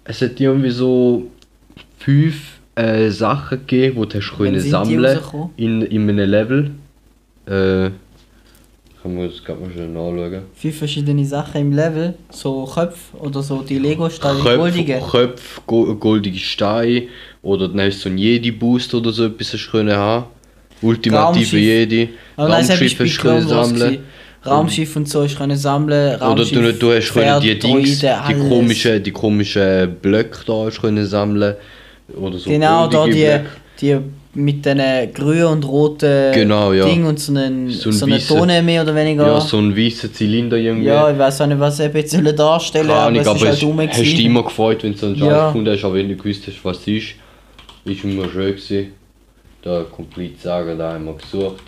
es 0.05 0.21
hat 0.21 0.39
irgendwie 0.41 0.71
so 0.71 1.23
fünf 1.99 2.59
äh, 2.75 3.09
Sachen 3.11 3.59
gegeben, 3.67 4.03
die 4.03 4.09
du 4.09 4.19
hast 4.19 4.37
können 4.37 4.61
sammeln 4.61 5.19
in, 5.57 5.83
in 5.83 6.09
einem 6.11 6.29
Level. 6.29 6.71
Äh, 7.53 7.91
Kann 9.03 9.15
man 9.17 9.29
das 9.29 9.43
gerade 9.45 9.61
mal 9.61 9.71
schnell 9.73 9.89
nachschauen. 9.89 10.43
Fünf 10.55 10.79
verschiedene 10.79 11.25
Sachen 11.27 11.61
im 11.61 11.73
Level, 11.73 12.15
so 12.31 12.65
Köpfe 12.65 13.17
oder 13.19 13.43
so 13.43 13.63
die 13.63 13.79
Lego-Steine, 13.79 14.39
die 14.39 14.57
goldigen. 14.57 15.01
Köpfe, 15.01 15.11
Köpfe 15.11 15.61
go- 15.67 15.95
goldige 15.97 16.39
Steine 16.39 17.03
oder 17.43 17.69
dann 17.69 17.81
hast 17.81 17.99
du 17.99 18.03
so 18.05 18.09
einen 18.11 18.19
Jedi-Boost 18.19 18.95
oder 18.95 19.11
so 19.11 19.27
etwas 19.27 19.51
du 19.51 19.59
können 19.71 19.97
haben. 19.97 20.27
Ultimative. 20.81 21.59
Jedi. 21.59 22.09
Das 22.37 22.71
Raumschiff 22.71 22.99
hast 23.01 23.19
können 23.19 23.49
sammeln. 23.49 23.99
Raumschiff 24.45 24.97
und 24.97 25.09
so 25.09 25.23
hast 25.23 25.37
können 25.37 25.57
sammeln. 25.57 26.21
Oder 26.21 26.45
du, 26.45 26.73
du 26.73 26.93
hast 26.93 27.13
können 27.13 27.41
die 27.41 27.51
Pferd, 27.51 27.63
Dings, 27.63 28.01
die 28.01 28.49
komischen, 28.49 29.03
die 29.03 29.13
komischen 29.13 29.97
Blöcke 30.03 30.39
da 30.47 30.53
hast 30.67 30.81
können 30.81 31.07
sammeln. 31.07 31.55
Oder 32.17 32.39
so 32.39 32.51
Genau, 32.51 32.89
da 32.89 32.99
goldige 32.99 33.17
die, 33.17 33.25
Blöcke. 33.25 33.47
Die 33.83 33.99
mit 34.35 34.65
den 34.65 35.13
grünen 35.13 35.45
und 35.45 35.65
roten 35.69 36.33
Genau, 36.33 36.73
ja. 36.73 36.87
Ding 36.87 37.05
und 37.05 37.21
so, 37.21 37.35
einen, 37.35 37.69
So 37.69 37.91
so, 37.91 38.07
ein 38.07 38.13
eine 38.13 38.21
weißer- 38.23 38.29
Tonne 38.39 38.63
mehr 38.63 38.83
oder 38.83 38.95
weniger. 38.95 39.27
Ja, 39.27 39.41
so 39.41 39.59
ein 39.59 39.77
weißer 39.77 40.11
Zylinder 40.11 40.57
irgendwie. 40.57 40.87
Ja, 40.87 41.11
ich 41.11 41.19
weiß 41.19 41.43
auch 41.43 41.47
nicht, 41.49 41.61
was 41.61 41.79
er 41.81 41.95
jetzt 41.95 42.17
darstellen 42.39 42.89
Ahnung, 42.91 43.21
aber 43.21 43.21
es 43.21 43.27
aber 43.29 43.37
ist 43.37 43.45
halt 43.45 43.93
es, 43.93 43.99
hast 43.99 44.19
immer 44.21 44.43
gefreut, 44.45 44.83
wenn 44.85 44.93
du 44.93 44.99
so 44.99 45.07
einen 45.07 45.17
Scheiß 45.19 45.29
Ja. 45.29 45.47
gefunden 45.49 45.71
hast, 45.71 45.85
aber 45.85 45.95
wenn 45.97 46.09
du 46.09 46.17
gewusst 46.17 46.45
hast, 46.47 46.65
was 46.65 46.79
es 46.79 46.87
ist. 46.87 47.07
Ist 47.85 48.05
immer 48.05 48.29
schön 48.31 48.55
gewesen. 48.57 48.93
Da 49.61 49.85
komplett 49.91 50.41
sagen, 50.41 50.79
da 50.79 50.95
haben 50.95 51.05
wir 51.05 51.15
gesucht. 51.15 51.63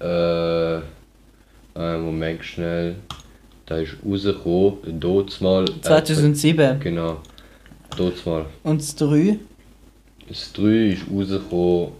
Äh, 0.00 0.80
einen 1.80 2.04
Moment 2.04 2.44
schnell. 2.44 2.96
Da 3.66 3.76
ist 3.78 3.92
rausgekommen, 4.06 4.74
dort 5.00 5.40
mal. 5.40 5.64
2007. 5.80 6.80
Genau. 6.80 7.18
Dort 7.96 8.26
mal. 8.26 8.44
Und 8.64 8.80
das 8.80 8.94
3? 8.96 9.38
Das 10.32 10.50
3 10.54 10.92
ist 10.92 11.02
rausgekommen 11.12 11.92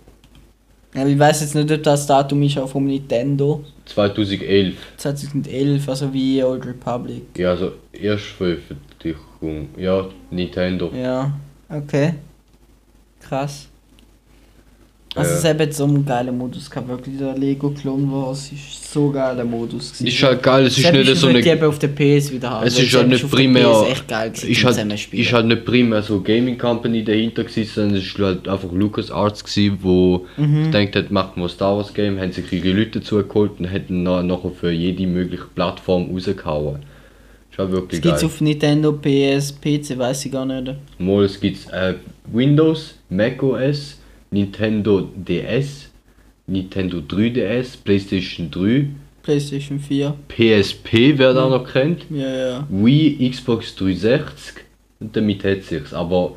Ja, 0.95 1.07
ich 1.07 1.19
weiß 1.19 1.43
jetzt 1.43 1.55
nicht, 1.55 1.71
ob 1.71 1.83
das 1.83 2.07
Datum 2.07 2.43
ist 2.43 2.57
auch 2.57 2.67
vom 2.67 2.87
Nintendo. 2.87 3.63
2011. 3.85 4.75
2011, 4.97 5.87
also 5.87 6.15
wie 6.15 6.43
Old 6.43 6.65
Republic. 6.65 7.25
Ja, 7.37 7.51
also 7.51 7.73
Erstveröffentlichung. 7.93 9.69
Ja, 9.77 10.09
Nintendo. 10.31 10.91
Ja, 10.95 11.31
okay. 11.69 12.15
Krass. 13.21 13.69
Also 15.15 15.47
hat 15.49 15.61
jetzt 15.61 15.77
so 15.77 15.85
einen 15.85 16.07
geilen 16.07 16.39
Modus 16.39 16.71
gehabt, 16.71 16.89
wirklich 16.89 17.19
der 17.19 17.37
Lego 17.37 17.69
Clone 17.71 18.11
Wars 18.11 18.51
ist 18.51 18.91
so 18.93 19.11
geiler 19.11 19.45
Modus 19.45 19.93
gewesen. 19.93 20.07
Ist 20.07 20.23
halt 20.23 20.43
geil, 20.43 20.65
es 20.67 20.77
ist 20.79 20.83
Selbst 20.85 20.99
nicht 21.01 21.13
ich 21.13 21.19
so 21.19 21.27
eine 21.27 21.45
eben 21.47 21.65
auf 21.65 21.79
der 21.79 21.89
PS 21.89 22.33
wieder 22.33 22.49
haben. 22.51 22.67
Es 22.67 22.79
ist 22.79 22.95
halt 22.95 23.09
selbst 23.09 23.23
nicht 23.25 23.31
primär. 23.31 23.87
Echt 23.91 24.09
geil 24.09 24.33
ist, 24.35 24.65
halt, 24.65 25.13
ist 25.13 25.33
halt 25.35 25.47
nicht 25.47 25.65
primär 25.67 26.03
so 26.03 26.21
Gaming 26.23 26.57
Company 26.57 27.05
dahinter 27.05 27.45
gewesen, 27.45 27.71
sondern 27.75 27.97
es 27.99 28.05
ist 28.07 28.19
halt 28.19 28.49
einfach 28.49 28.73
LucasArts 28.73 29.45
gewesen, 29.45 29.79
wo 29.83 30.27
Mhm. 30.39 30.71
gedacht 30.71 30.97
hat, 30.97 31.11
machen 31.11 31.33
wir 31.37 31.43
ein 31.45 31.49
Star 31.51 31.77
Wars 31.77 31.93
Game, 31.93 32.19
haben 32.19 32.33
sich 32.33 32.51
ihre 32.51 32.71
Leute 32.73 33.01
dazu 33.01 33.17
geholt 33.23 33.53
und 33.59 33.67
hätten 33.67 34.03
na- 34.05 34.23
nachher 34.23 34.51
für 34.51 34.71
jede 34.71 35.07
mögliche 35.07 35.45
Plattform 35.55 36.11
rausgehauen. 36.11 36.77
Ist 37.51 37.59
halt 37.59 37.69
Das 37.69 37.71
wirklich 37.77 38.01
gibt 38.01 38.15
es 38.15 38.21
geil. 38.23 38.31
auf 38.31 38.41
Nintendo, 38.41 38.93
PS, 38.93 39.53
PC, 39.53 39.99
weiß 39.99 40.25
ich 40.25 40.33
gar 40.33 40.47
nicht. 40.47 40.75
Mal 40.99 41.25
es 41.25 41.39
gibt 41.39 41.71
äh, 41.71 41.95
Windows, 42.33 42.95
macOS, 43.11 43.99
Nintendo 44.33 45.03
DS, 45.15 45.91
Nintendo 46.47 46.99
3DS, 46.99 47.77
PlayStation 47.85 48.51
3, 48.51 48.87
PlayStation 49.23 49.79
4. 49.79 50.15
PSP, 50.29 51.17
wer 51.17 51.33
da 51.33 51.49
noch 51.49 51.71
kennt. 51.71 52.07
Ja, 52.11 52.37
ja. 52.37 52.67
Wii, 52.69 53.31
Xbox 53.31 53.77
360 53.77 54.65
und 55.01 55.17
damit 55.17 55.45
hat 55.45 55.63
sich's. 55.63 55.93
Aber 55.93 56.37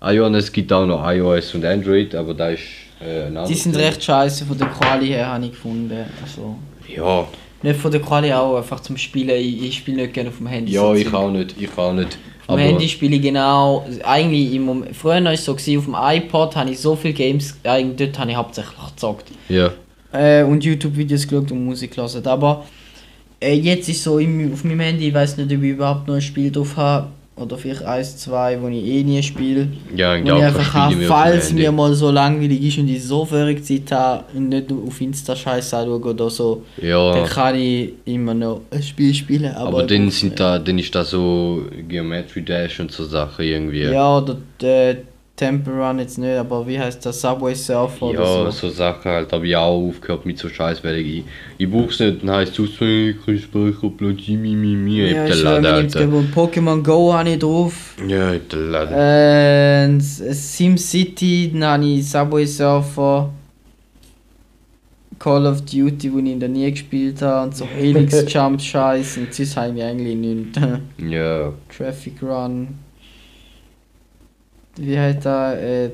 es 0.00 0.52
gibt 0.52 0.72
auch 0.72 0.86
noch 0.86 1.08
iOS 1.08 1.54
und 1.54 1.64
Android, 1.64 2.14
aber 2.14 2.34
da 2.34 2.50
ist 2.50 2.62
äh, 3.00 3.26
ein 3.26 3.46
Die 3.46 3.54
sind 3.54 3.76
recht 3.76 4.02
scheiße 4.02 4.44
von 4.44 4.58
der 4.58 4.68
Quali 4.68 5.06
her, 5.08 5.28
habe 5.28 5.44
ich 5.44 5.52
gefunden. 5.52 6.04
Also, 6.22 6.56
Ja, 6.88 7.28
nicht 7.62 7.80
von 7.80 7.90
der 7.90 8.00
Quali 8.00 8.32
auch, 8.32 8.56
einfach 8.56 8.80
zum 8.80 8.96
Spielen. 8.96 9.30
Ich, 9.30 9.62
ich 9.62 9.76
spiele 9.78 10.02
nicht 10.02 10.14
gerne 10.14 10.30
auf 10.30 10.38
dem 10.38 10.46
Handy. 10.46 10.72
ja, 10.72 10.92
ich 10.94 11.12
auch 11.14 11.30
nicht, 11.30 11.54
ich 11.58 11.78
auch 11.78 11.92
nicht. 11.92 12.18
Auf 12.46 12.56
dem 12.56 12.66
Handy 12.66 12.88
spiele 12.88 13.16
ich 13.16 13.22
genau, 13.22 13.86
eigentlich 14.02 14.54
im 14.54 14.64
Moment, 14.64 14.94
früher 14.94 15.24
war 15.24 15.32
es 15.32 15.44
so, 15.44 15.54
gewesen, 15.54 15.78
auf 15.78 15.84
dem 15.84 15.96
iPod 15.96 16.56
habe 16.56 16.70
ich 16.70 16.78
so 16.78 16.94
viele 16.94 17.14
Games, 17.14 17.56
eigentlich 17.64 18.08
dort 18.08 18.18
habe 18.18 18.30
ich 18.30 18.36
hauptsächlich 18.36 18.78
gezockt. 18.90 19.30
ja, 19.48 19.72
Äh, 20.12 20.44
und 20.44 20.62
YouTube-Videos 20.64 21.26
geschaut 21.26 21.50
und 21.50 21.64
Musik 21.64 21.96
gehört. 21.96 22.26
Aber 22.26 22.64
äh, 23.40 23.54
jetzt 23.54 23.88
ist 23.88 24.02
so 24.02 24.18
im, 24.18 24.52
auf 24.52 24.62
meinem 24.62 24.80
Handy, 24.80 25.08
ich 25.08 25.14
weiß 25.14 25.36
nicht, 25.38 25.52
ob 25.52 25.62
ich 25.62 25.70
überhaupt 25.70 26.06
noch 26.06 26.14
ein 26.14 26.20
Spiel 26.22 26.50
drauf 26.52 26.76
habe. 26.76 27.08
Oder 27.36 27.58
vielleicht 27.58 27.82
eins, 27.82 28.16
zwei, 28.16 28.60
wo 28.62 28.68
ich 28.68 28.84
eh 28.84 29.02
nie 29.02 29.20
spiele. 29.20 29.66
ja, 29.96 30.14
ich 30.14 30.24
ich 30.24 30.30
auch 30.30 30.40
einfach 30.40 30.72
habe, 30.74 31.00
falls 31.02 31.52
mir 31.52 31.72
mal 31.72 31.92
so 31.92 32.10
langweilig 32.12 32.62
ist 32.62 32.78
und 32.78 32.86
ich 32.88 33.02
so 33.02 33.28
wenig 33.28 33.64
Zeit 33.64 33.90
habe 33.90 34.24
und 34.34 34.50
nicht 34.50 34.70
nur 34.70 34.86
auf 34.86 35.00
Insta 35.00 35.34
Scheiß 35.34 35.74
anschaue 35.74 36.00
oder 36.00 36.30
so, 36.30 36.62
dann 36.76 36.86
Ja, 36.88 37.26
kann 37.26 37.56
ich 37.56 37.94
immer 38.04 38.34
noch 38.34 38.60
ein 38.70 38.82
Spiel 38.82 39.12
spielen. 39.12 39.52
Aber, 39.52 39.68
aber 39.78 39.82
dann 39.82 40.10
sind 40.10 40.38
da, 40.38 40.60
dann 40.60 40.78
ist 40.78 40.94
da 40.94 41.02
so 41.04 41.64
Geometry 41.88 42.42
Dash 42.42 42.78
und 42.78 42.92
so 42.92 43.04
Sachen 43.04 43.44
irgendwie. 43.44 43.82
Ja, 43.82 44.18
oder 44.18 44.36
der 44.60 44.98
Temple 45.36 45.72
Run 45.74 45.98
jetzt 45.98 46.16
nicht, 46.16 46.36
aber 46.36 46.64
wie 46.64 46.78
heißt 46.78 47.04
das? 47.04 47.20
Subway 47.20 47.54
Surfer 47.56 48.12
Ja, 48.12 48.20
oder 48.20 48.52
so. 48.52 48.68
so 48.68 48.74
Sachen 48.74 49.10
halt, 49.10 49.32
habe 49.32 49.48
ich 49.48 49.56
auch 49.56 49.88
aufgehört 49.88 50.24
mit 50.24 50.38
so 50.38 50.48
Scheiß, 50.48 50.84
weil 50.84 50.96
ich, 50.98 51.24
ich 51.58 51.68
brauch's 51.68 51.98
nicht, 51.98 52.22
dann 52.22 52.30
heisst 52.36 52.56
es 52.56 52.76
so, 52.76 52.84
ich 52.84 53.16
kann 53.26 53.36
Speicherplatz, 53.36 54.28
mi, 54.28 54.36
mi, 54.54 54.76
mi, 54.76 55.02
ich 55.02 55.12
Ja, 55.12 55.18
hab 55.22 55.26
den 55.26 55.32
ich 55.34 55.40
schwöre, 55.40 55.72
Alter. 55.72 55.98
dem 56.00 56.30
Pokémon 56.32 56.82
Go 56.84 57.12
habe 57.12 57.30
ich 57.30 57.38
drauf. 57.40 57.96
Ja, 58.06 58.32
ich 58.32 58.42
hab 58.42 58.48
den 58.50 58.70
Laden. 58.70 58.94
Äh, 58.96 59.92
Und 59.92 60.00
SimCity, 60.02 61.50
dann 61.52 61.64
habe 61.64 61.84
ich 61.86 62.08
Subway 62.08 62.46
Surfer. 62.46 63.30
Call 65.18 65.46
of 65.46 65.62
Duty, 65.62 66.12
wo 66.12 66.18
ich 66.18 66.36
noch 66.36 66.48
nie 66.48 66.70
gespielt 66.70 67.22
habe. 67.22 67.46
Und 67.46 67.56
so 67.56 67.64
Helix 67.76 68.24
Jump 68.32 68.60
Scheiß. 68.60 69.16
Und 69.16 69.34
sonst 69.34 69.56
habe 69.56 69.76
ich 69.76 69.82
eigentlich 69.82 70.16
nicht. 70.16 70.60
Ja, 71.10 71.52
Traffic 71.76 72.22
Run. 72.22 72.68
Wie 74.76 74.98
heißt 74.98 75.24
da? 75.24 75.54
Äh, 75.54 75.90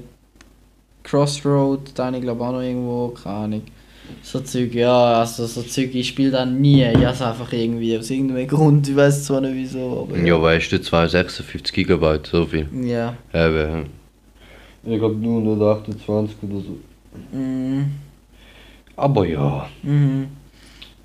Crossroad, 1.02 1.92
da 1.94 2.06
habe 2.06 2.16
ich 2.16 2.22
glaube 2.22 2.44
auch 2.44 2.52
noch 2.52 2.60
irgendwo, 2.60 3.08
keine 3.08 3.36
Ahnung. 3.36 3.62
So 4.22 4.40
Zeug, 4.40 4.74
ja, 4.74 5.20
also 5.20 5.46
so 5.46 5.62
Zeug, 5.62 5.94
ich 5.94 6.08
spiele 6.08 6.32
dann 6.32 6.60
nie. 6.60 6.82
Ich 6.82 6.96
habe 6.96 7.14
es 7.14 7.22
einfach 7.22 7.52
irgendwie 7.52 7.96
aus 7.96 8.10
irgendeinem 8.10 8.48
Grund, 8.48 8.88
ich 8.88 8.96
weiß 8.96 9.24
zwar 9.24 9.40
nicht 9.40 9.54
wieso, 9.54 10.08
aber 10.08 10.18
ja, 10.18 10.40
weißt 10.40 10.72
du, 10.72 10.80
256 10.80 11.86
GB, 11.86 12.18
so 12.30 12.46
viel. 12.46 12.66
Ja. 12.84 13.14
Eben. 13.32 13.86
Ich 14.84 15.00
hab 15.00 15.12
nur 15.12 15.40
128 15.40 16.36
oder 16.42 16.60
so. 16.60 17.36
Mhm. 17.36 17.92
Aber 18.96 19.26
ja. 19.26 19.68
Mhm. 19.82 20.28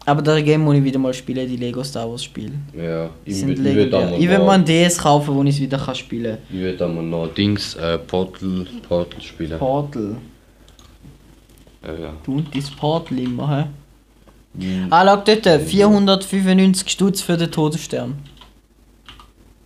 Aber 0.07 0.21
der 0.21 0.43
Game 0.43 0.61
muss 0.61 0.75
ich 0.75 0.83
wieder 0.83 0.99
mal 0.99 1.13
spielen, 1.13 1.47
die 1.47 1.55
Lego 1.57 1.83
Star 1.83 2.07
Wars 2.09 2.23
Spiele. 2.23 2.51
Ja, 2.77 3.09
ich 3.25 3.37
sind 3.37 3.47
will- 3.57 3.65
ich 3.67 3.75
will 3.75 3.89
da 3.89 3.99
mal 4.01 4.13
Ich 4.19 4.29
will 4.29 4.37
mal 4.39 4.51
ein 4.51 4.65
DS 4.65 4.97
kaufen, 4.99 5.33
wo 5.35 5.43
ich 5.43 5.55
es 5.55 5.59
wieder 5.61 5.77
kann 5.79 5.95
spielen 5.95 6.37
Ich 6.49 6.59
will 6.59 6.77
da 6.77 6.87
mal 6.87 7.03
noch 7.03 7.27
Dings, 7.33 7.75
äh, 7.75 7.97
Portal, 7.97 8.67
Portal 8.87 9.21
spielen. 9.21 9.49
kann. 9.51 9.59
Portal. 9.59 10.15
Ja, 11.83 11.93
ja. 11.93 12.13
Du 12.23 12.35
und 12.35 12.55
das 12.55 12.69
Portal 12.69 13.17
immer, 13.19 13.49
hä? 13.57 13.65
Mhm. 14.53 14.87
Ah, 14.91 15.03
schau 15.05 15.23
dort, 15.25 15.61
495 15.63 16.87
Stutz 16.89 17.21
für 17.21 17.35
den 17.35 17.51
Todesstern. 17.51 18.15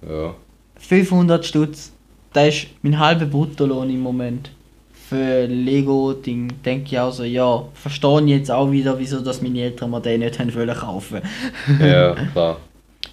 Ja. 0.07 0.33
500 0.77 1.45
Stutz. 1.45 1.91
Das 2.33 2.47
ist 2.47 2.67
mein 2.81 2.97
halber 2.97 3.25
Bruttolohn 3.25 3.89
im 3.89 3.99
Moment. 4.01 4.51
Für 5.09 5.47
Lego-Ding 5.47 6.61
denke 6.63 6.85
ich 6.85 6.99
auch 6.99 7.11
so, 7.11 7.23
ja, 7.23 7.63
verstehe 7.73 8.21
ich 8.25 8.29
jetzt 8.29 8.51
auch 8.51 8.69
wieder, 8.69 8.99
wieso 8.99 9.21
dass 9.21 9.41
meine 9.41 9.59
Eltern 9.61 9.89
mir 9.89 10.01
den 10.01 10.19
nicht 10.19 10.37
haben 10.37 10.53
wollen 10.53 10.77
kaufen. 10.77 11.21
ja, 11.79 12.13
klar. 12.31 12.57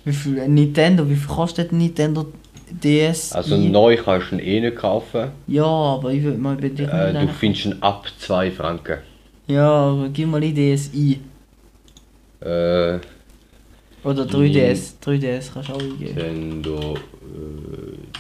Wie 0.05 0.13
viel 0.13 0.39
ein 0.39 0.53
Nintendo, 0.53 1.09
wie 1.09 1.17
viel 1.17 1.27
kostet 1.27 1.73
Nintendo 1.73 2.27
DS? 2.71 3.33
Also 3.33 3.57
neu 3.57 3.97
kannst 3.97 4.31
du 4.31 4.37
ihn 4.37 4.41
eh 4.41 4.61
nicht 4.61 4.77
kaufen. 4.77 5.31
Ja, 5.47 5.65
aber 5.65 6.13
ich 6.13 6.23
würde 6.23 6.37
mal 6.37 6.57
bei 6.57 6.69
dir 6.69 6.93
Äh, 6.93 7.15
du 7.15 7.29
findest 7.29 7.65
ihn 7.65 7.77
ab 7.81 8.07
2 8.19 8.51
Franken. 8.51 8.99
Ja, 9.47 9.67
aber 9.67 10.11
gib 10.11 10.29
mal 10.29 10.43
die 10.43 10.53
DS 10.53 10.91
ein. 10.93 11.25
Äh, 12.47 12.99
Oder 14.05 14.25
3DS. 14.25 14.97
3DS 15.03 15.51
kannst 15.55 15.71
du 15.71 15.73
auch 15.73 15.81
eingeben. 15.81 16.15
Nintendo 16.15 16.95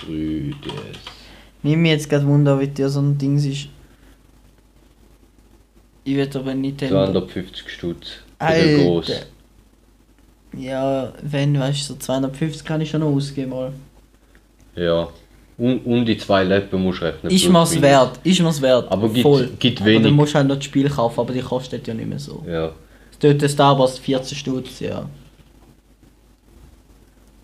äh, 0.09 0.11
3DS. 0.11 1.26
Nimm 1.67 1.83
mich 1.83 1.91
jetzt 1.91 2.09
gerade 2.09 2.25
Wunder, 2.27 2.61
wie 2.61 2.69
dir 2.69 2.89
so 2.89 3.01
ein 3.01 3.19
Ding 3.19 3.37
ist. 3.37 3.69
Ich 6.05 6.15
würde 6.15 6.39
aber 6.39 6.55
Nintendo. 6.55 6.95
250 7.07 7.69
Stutz. 7.69 8.07
Alter. 8.39 8.77
gross. 8.85 9.11
Ja, 10.57 11.13
wenn, 11.23 11.59
weißt 11.59 11.81
du, 11.91 11.95
so 11.95 11.99
250 11.99 12.65
kann 12.65 12.81
ich 12.81 12.89
schon 12.91 13.01
noch 13.01 13.09
ausgeben 13.09 13.51
mal. 13.51 13.73
Ja. 14.77 15.09
Um, 15.59 15.81
um 15.85 16.05
die 16.07 16.17
zwei 16.19 16.45
Läppen 16.45 16.81
musst 16.81 17.01
du 17.01 17.07
rechnen. 17.07 17.33
Ist 17.33 17.49
mir's 17.49 17.81
wert, 17.81 18.21
ist 18.23 18.41
mir's 18.41 18.63
wert. 18.63 18.87
Aber 18.93 19.09
gibt- 19.09 19.23
Voll. 19.23 19.51
gibt 19.59 19.81
Aber 19.81 19.91
wenig. 19.91 20.03
dann 20.05 20.13
musst 20.13 20.35
du 20.35 20.39
halt 20.39 20.47
noch 20.49 20.57
das 20.57 20.65
Spiel 20.67 20.89
kaufen, 20.89 21.19
aber 21.19 21.33
die 21.33 21.41
kostet 21.41 21.85
ja 21.89 21.95
nicht 21.95 22.09
mehr 22.09 22.19
so. 22.21 22.45
Ja. 22.47 22.71
Dort 23.19 23.43
der 23.43 23.49
Star 23.49 23.77
Wars 23.77 23.99
14 23.99 24.37
Stutz, 24.39 24.79
ja. 24.81 25.09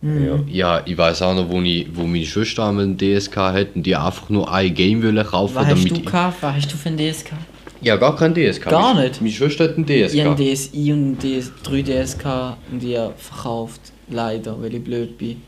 Mhm. 0.02 0.48
Ja, 0.48 0.82
ich 0.84 0.98
weiß 0.98 1.22
auch 1.22 1.34
noch, 1.34 1.48
wo, 1.48 1.60
ich, 1.62 1.86
wo 1.94 2.02
meine 2.02 2.24
Schwester 2.26 2.66
einmal 2.68 2.84
einen 2.84 2.98
DSK 2.98 3.36
und 3.74 3.84
die 3.84 3.94
einfach 3.94 4.28
nur 4.30 4.52
ein 4.52 4.74
Game 4.74 5.02
wollen 5.02 5.24
kaufen, 5.24 5.54
Was 5.54 5.66
hast 5.66 5.88
du 5.88 5.94
ich- 5.94 6.04
gekauft? 6.04 6.38
Was 6.40 6.56
hast 6.56 6.72
du 6.72 6.76
für 6.76 6.88
ein 6.88 6.96
DS 6.96 7.24
gehabt? 7.24 7.44
Ja, 7.80 7.96
gar 7.96 8.14
kein 8.16 8.34
DSK. 8.34 8.64
Gar 8.70 9.00
nicht? 9.00 9.20
Meine 9.20 9.32
Schwester 9.32 9.64
hat 9.64 9.76
einen 9.76 9.86
DSK. 9.86 10.14
Ich 10.14 10.20
habe 10.24 10.30
einen 10.36 10.54
DSi 10.54 10.92
und 10.92 10.98
einen 10.98 11.18
DS 11.18 11.52
3DS 11.64 12.18
gehabt 12.18 12.58
und 12.72 12.80
die 12.80 12.98
habe 12.98 13.14
verkauft. 13.16 13.80
Leider, 14.08 14.60
weil 14.60 14.74
ich 14.74 14.84
blöd 14.84 15.16
bin. 15.18 15.40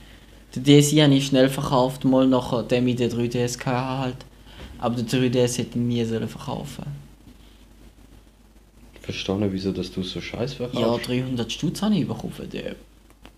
Den 0.55 0.63
DSi 0.65 0.97
habe 0.99 1.15
ich 1.15 1.27
schnell 1.27 1.49
verkauft, 1.49 2.05
mal 2.05 2.27
nachher 2.27 2.63
dem 2.63 2.87
ich 2.89 2.97
den 2.97 3.11
3DS 3.11 3.59
gehabt 3.59 4.03
halt. 4.05 4.17
Aber 4.79 4.95
den 4.97 5.07
3DS 5.07 5.59
hätte 5.59 5.71
ich 5.71 5.85
nie 5.85 6.05
sollen 6.05 6.29
verkaufen 6.29 6.85
Verstanden, 9.01 9.49
wieso 9.53 9.71
dass 9.73 9.93
du 9.93 10.03
so 10.03 10.21
scheiß 10.21 10.55
verkaufst? 10.55 11.09
Ja, 11.09 11.15
300 11.15 11.53
Stutz 11.53 11.83
habe 11.83 11.95
ich 11.95 12.07
bekommen. 12.07 12.33
Der, 12.53 12.75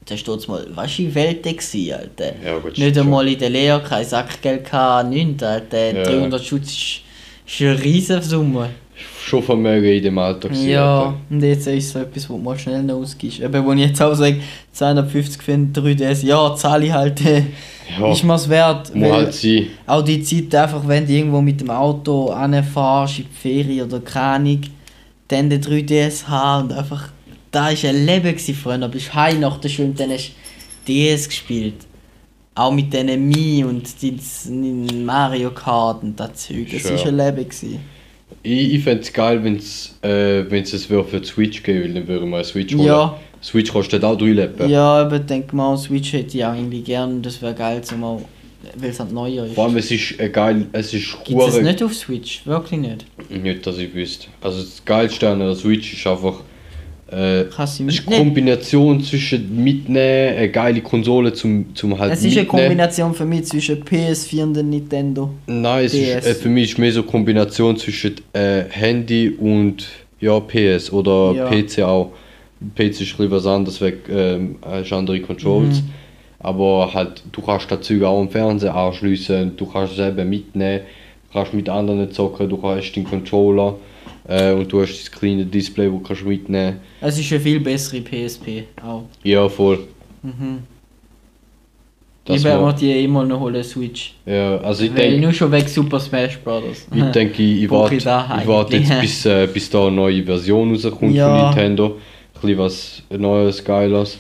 der 0.09 0.17
steht 0.17 0.49
mal, 0.49 0.67
was 0.75 0.77
war 0.77 0.99
in 1.05 1.15
Welt 1.15 1.43
gewesen, 1.43 1.93
Alter? 1.93 2.33
Ja, 2.45 2.59
gut, 2.59 2.79
Nicht 2.79 2.97
einmal 2.99 3.27
in 3.29 3.39
der 3.39 3.51
Lehre, 3.51 3.83
kein 3.83 4.05
Sackgeld 4.05 4.65
gehabt, 4.65 5.11
nichts, 5.11 5.43
Alter. 5.43 5.93
Ja. 5.97 6.03
300 6.05 6.45
Stutz 6.45 6.71
ist, 6.73 7.01
ist 7.47 7.61
eine 7.63 7.83
riesige 7.83 8.23
Summe. 8.23 8.71
Schon 9.25 9.43
Vermögen 9.43 9.89
in 9.93 10.03
dem 10.05 10.19
Alter 10.19 10.49
gewesen, 10.49 10.69
Ja, 10.71 10.99
Alter. 11.01 11.15
und 11.31 11.43
jetzt 11.43 11.67
ist 11.67 11.91
so 11.91 11.99
etwas, 11.99 12.27
du 12.29 12.39
mal 12.39 12.57
schnell 12.59 12.83
noch 12.85 12.95
ausgibst. 12.97 13.41
Eben, 13.41 13.65
wo 13.67 13.73
ich 13.73 13.81
jetzt 13.81 14.01
auch 14.01 14.15
sage, 14.15 14.41
250 14.73 15.43
für 15.43 15.53
einen 15.55 15.73
3DS, 15.73 16.25
ja, 16.25 16.55
zahle 16.55 16.87
ich 16.87 16.93
halt, 16.93 17.21
äh, 17.27 17.43
Ja, 17.99 18.11
ist 18.13 18.23
mir's 18.25 18.49
wert. 18.49 18.95
muss 18.95 19.11
halt 19.11 19.35
sein. 19.35 19.67
auch 19.87 20.03
die 20.03 20.23
Zeit 20.23 20.55
einfach, 20.55 20.87
wenn 20.87 21.07
du 21.07 21.13
irgendwo 21.13 21.41
mit 21.41 21.61
dem 21.61 21.71
Auto 21.71 22.29
anfährst, 22.31 23.19
in 23.19 23.25
die 23.25 23.37
Ferien 23.37 23.87
oder 23.87 24.01
keine 24.01 24.27
Ahnung, 24.37 24.61
dann 25.29 25.51
den 25.51 25.61
3DS 25.61 26.27
haben 26.29 26.69
und 26.71 26.73
einfach, 26.79 27.09
da 27.57 27.63
war 27.63 27.69
ein 27.71 28.07
Leben 28.07 28.33
gewesen 28.33 28.55
früher. 28.55 28.77
Du 28.77 28.89
bist 28.89 29.15
heim 29.15 29.41
nach 29.41 29.59
der 29.59 29.71
Schule 29.71 29.95
dann 29.97 30.11
hast 30.11 30.33
du 30.85 30.93
DS 30.93 31.27
gespielt. 31.27 31.87
Auch 32.55 32.71
mit 32.71 32.93
diesen 32.93 33.29
Mi 33.29 33.65
und 33.65 33.85
die 34.03 34.19
Mario 34.95 35.51
Kart 35.51 36.03
und 36.03 36.21
das 36.21 36.47
Zeug. 36.47 36.69
Das 36.71 36.85
war 36.85 37.07
ein 37.07 37.17
Leben. 37.17 37.49
Gewesen. 37.49 37.81
Ich, 38.43 38.75
ich 38.75 38.85
fände 38.85 39.03
es 39.03 39.13
geil, 39.13 39.43
wenn 39.43 39.57
es 39.57 39.97
äh, 40.03 40.45
wenn's 40.51 40.73
es 40.73 40.91
wäre 40.91 41.05
für 41.05 41.21
die 41.21 41.27
Switch 41.27 41.63
geben 41.63 41.85
weil 41.85 41.95
dann 41.95 42.09
würde 42.09 42.25
ich 42.25 42.31
mal 42.31 42.37
eine 42.37 42.45
Switch 42.45 42.75
holen. 42.75 42.87
Ja. 42.87 43.17
Switch 43.43 43.73
kostet 43.73 44.05
auch 44.05 44.19
3 44.19 44.25
Leppen. 44.27 44.69
Ja, 44.69 45.01
aber 45.01 45.19
denk 45.19 45.53
mal, 45.53 45.77
Switch 45.79 46.13
hätte 46.13 46.37
ich 46.37 46.45
auch 46.45 46.55
irgendwie 46.55 46.83
gern. 46.83 47.23
Das 47.23 47.41
wäre 47.41 47.55
geil, 47.55 47.83
zumal, 47.83 48.19
weil 48.77 48.91
es 48.91 49.01
halt 49.01 49.13
neuer 49.13 49.47
ist. 49.47 49.55
Vor 49.55 49.67
allem, 49.67 49.77
es 49.77 49.91
ist 49.91 50.19
äh, 50.19 50.29
geil, 50.29 50.67
es 50.73 50.93
ist 50.93 51.17
Gibt 51.25 51.41
es 51.41 51.61
nicht 51.61 51.83
auf 51.83 51.95
Switch? 51.95 52.45
Wirklich 52.47 52.81
nicht. 52.81 53.07
Nicht, 53.31 53.67
dass 53.67 53.79
ich 53.79 53.95
wüsste. 53.95 54.27
Also 54.41 54.61
das 54.61 54.85
Geilste 54.85 55.31
an 55.31 55.39
der 55.39 55.55
Switch 55.55 55.95
ist 55.95 56.07
einfach 56.07 56.41
äh, 57.11 57.43
ist 57.43 57.81
eine? 57.81 58.17
Kombination 58.19 59.01
zwischen 59.01 59.63
mitnehmen, 59.63 60.37
eine 60.37 60.51
geile 60.51 60.81
Konsole 60.81 61.33
zum, 61.33 61.75
zum 61.75 61.97
halt 61.99 62.13
Es 62.13 62.21
ist 62.21 62.33
eine 62.33 62.43
mitnehmen. 62.43 62.67
Kombination 62.67 63.15
für 63.15 63.25
mich 63.25 63.45
zwischen 63.45 63.83
PS4 63.85 64.43
und 64.43 64.69
Nintendo. 64.69 65.31
Nein, 65.47 65.85
es 65.85 65.95
ist, 65.95 66.27
äh, 66.27 66.35
für 66.35 66.49
mich 66.49 66.73
ist 66.73 66.79
mehr 66.79 66.91
so 66.93 67.03
eine 67.03 67.09
Kombination 67.09 67.77
zwischen 67.77 68.15
äh, 68.33 68.65
Handy 68.71 69.31
und 69.31 69.87
ja, 70.21 70.41
PS 70.41 70.93
oder 70.93 71.33
Ja. 71.33 71.49
PC 71.49 71.83
auch. 71.83 72.13
PC 72.75 73.03
ist 73.03 73.19
was 73.19 73.47
anderes, 73.47 73.81
weg, 73.81 74.09
ähm, 74.09 74.57
hast 74.63 74.93
andere 74.93 75.21
Controls. 75.21 75.83
Mhm. 75.83 75.91
Aber 76.41 76.91
halt, 76.93 77.23
du 77.33 77.41
kannst 77.43 77.71
das 77.71 77.83
Zeug 77.83 78.03
auch 78.03 78.21
am 78.21 78.31
Fernseher 78.31 78.75
anschliessen, 78.75 79.53
du 79.57 79.67
kannst 79.67 79.93
es 79.93 79.97
selber 79.99 80.25
mitnehmen, 80.25 80.81
du 81.29 81.39
kannst 81.39 81.55
mit 81.55 81.69
anderen 81.69 82.11
zocken, 82.11 82.49
du 82.49 82.61
hast 82.63 82.93
den 82.93 83.05
Controller 83.05 83.75
äh, 84.29 84.53
und 84.53 84.71
du 84.73 84.83
hast 84.83 84.93
das 84.99 85.11
kleine 85.11 85.45
Display, 85.45 85.87
du 85.87 86.01
kannst 86.01 86.25
mitnehmen 86.25 86.81
Es 87.01 87.19
ist 87.19 87.31
eine 87.33 87.41
viel 87.41 87.61
bessere 87.61 88.01
PSP 88.01 88.65
auch. 88.85 89.05
Ja, 89.23 89.49
voll. 89.49 89.81
Mhm. 90.23 90.59
Das 92.27 92.39
ich 92.39 92.45
werde 92.45 92.65
mir 92.65 92.73
die 92.73 93.05
immer 93.05 93.25
noch 93.25 93.39
holen, 93.39 93.63
Switch. 93.63 94.15
Ja, 94.27 94.57
also 94.59 94.83
ich 94.83 94.93
denke, 94.93 95.21
nur 95.21 95.33
schon 95.33 95.53
weg 95.53 95.69
Super 95.69 96.01
Smash 96.01 96.39
Bros. 96.39 96.87
Ich 96.93 97.05
denke, 97.13 97.41
ich, 97.41 97.71
warte 97.71 97.95
ich 97.95 98.03
ich 98.05 98.07
warte 98.49 98.77
jetzt, 98.77 99.01
bis, 99.01 99.27
äh, 99.27 99.47
bis 99.47 99.71
da 99.71 99.87
eine 99.87 99.95
neue 99.95 100.25
Version 100.25 100.73
rauskommt 100.73 101.15
Ja. 101.15 101.53
von 101.53 101.55
Nintendo. 101.65 101.87
Ein 101.87 102.41
bisschen 102.41 102.59
was 102.59 103.03
Neues, 103.11 103.65
Geiles. 103.65 104.19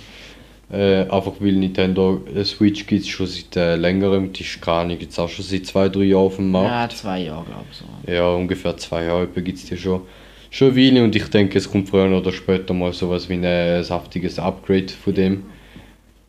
Äh, 0.70 1.02
einfach 1.08 1.34
weil 1.38 1.52
Nintendo 1.52 2.22
äh, 2.34 2.44
Switch 2.44 2.86
gibt 2.86 3.02
es 3.02 3.08
schon 3.08 3.26
seit 3.26 3.54
äh, 3.56 3.76
längerem. 3.76 4.32
Die 4.32 4.42
ist 4.42 4.60
gar 4.60 4.84
nicht, 4.84 5.00
jetzt 5.00 5.18
auch 5.18 5.28
schon 5.28 5.44
seit 5.44 5.64
zwei, 5.66 5.88
drei 5.88 6.04
Jahren 6.04 6.26
auf 6.26 6.36
dem 6.36 6.50
Markt. 6.50 6.92
Ja, 6.92 6.96
zwei 6.96 7.20
Jahre 7.22 7.44
glaube 7.44 7.64
ich 7.70 7.76
so. 7.76 8.12
Ja, 8.12 8.28
ungefähr 8.30 8.76
zwei 8.76 9.04
Jahre 9.04 9.28
gibt 9.28 9.58
es 9.58 9.64
die 9.66 9.76
schon. 9.76 10.02
Schon 10.50 10.68
eine 10.68 10.76
Weile 10.76 11.04
und 11.04 11.14
ich 11.14 11.28
denke, 11.28 11.58
es 11.58 11.70
kommt 11.70 11.88
früher 11.88 12.10
oder 12.16 12.32
später 12.32 12.72
mal 12.74 12.92
sowas 12.92 13.28
wie 13.28 13.34
ein 13.34 13.44
äh, 13.44 13.82
saftiges 13.84 14.38
Upgrade 14.38 14.88
von 14.88 15.14
dem. 15.14 15.44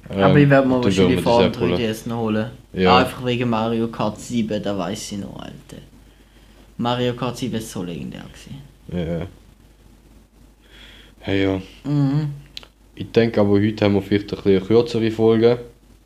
Aber 0.09 0.31
Ähm, 0.31 0.37
ich 0.37 0.49
werde 0.49 0.67
mir 0.67 0.83
wahrscheinlich 0.83 1.21
vor 1.21 1.41
dem 1.41 1.51
das 1.51 1.57
auch 1.57 1.61
holen. 1.61 1.73
3DS 1.75 2.09
noch 2.09 2.17
holen. 2.21 2.51
Ja. 2.73 2.97
Einfach 2.97 3.25
wegen 3.25 3.49
Mario 3.49 3.87
Kart 3.87 4.19
7, 4.19 4.61
da 4.61 4.77
weiß 4.77 5.11
ich 5.13 5.17
noch, 5.19 5.39
Alter. 5.39 5.81
Mario 6.77 7.13
Kart 7.13 7.37
7 7.37 7.55
ist 7.55 7.71
so 7.71 7.83
legendär 7.83 8.23
gewesen. 8.23 8.61
Ja. 9.09 9.27
Hey, 11.19 11.43
ja. 11.43 11.61
Mhm. 11.83 12.31
Ich 12.99 13.11
denke 13.11 13.39
aber, 13.41 13.51
heute 13.59 13.85
haben 13.85 13.93
wir 13.93 14.01
vielleicht 14.01 14.33
ein 14.33 14.39
eine 14.43 14.59
kürzere 14.61 15.11
Folge. 15.11 15.59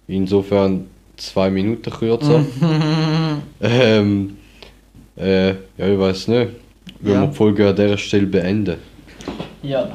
Insofern 0.07 0.87
zwei 1.15 1.49
Minuten 1.49 1.89
kürzer. 1.89 2.43
ähm, 3.61 4.37
äh, 5.15 5.49
ja, 5.49 5.55
ich 5.87 5.99
weiß 5.99 6.27
nicht. 6.29 6.49
Wenn 6.99 7.13
Ja. 7.13 7.21
wir 7.21 7.27
die 7.27 7.35
Folge 7.35 7.69
an 7.69 7.75
dieser 7.75 7.97
Stelle 7.97 8.25
beenden, 8.27 8.75
Ja, 9.63 9.89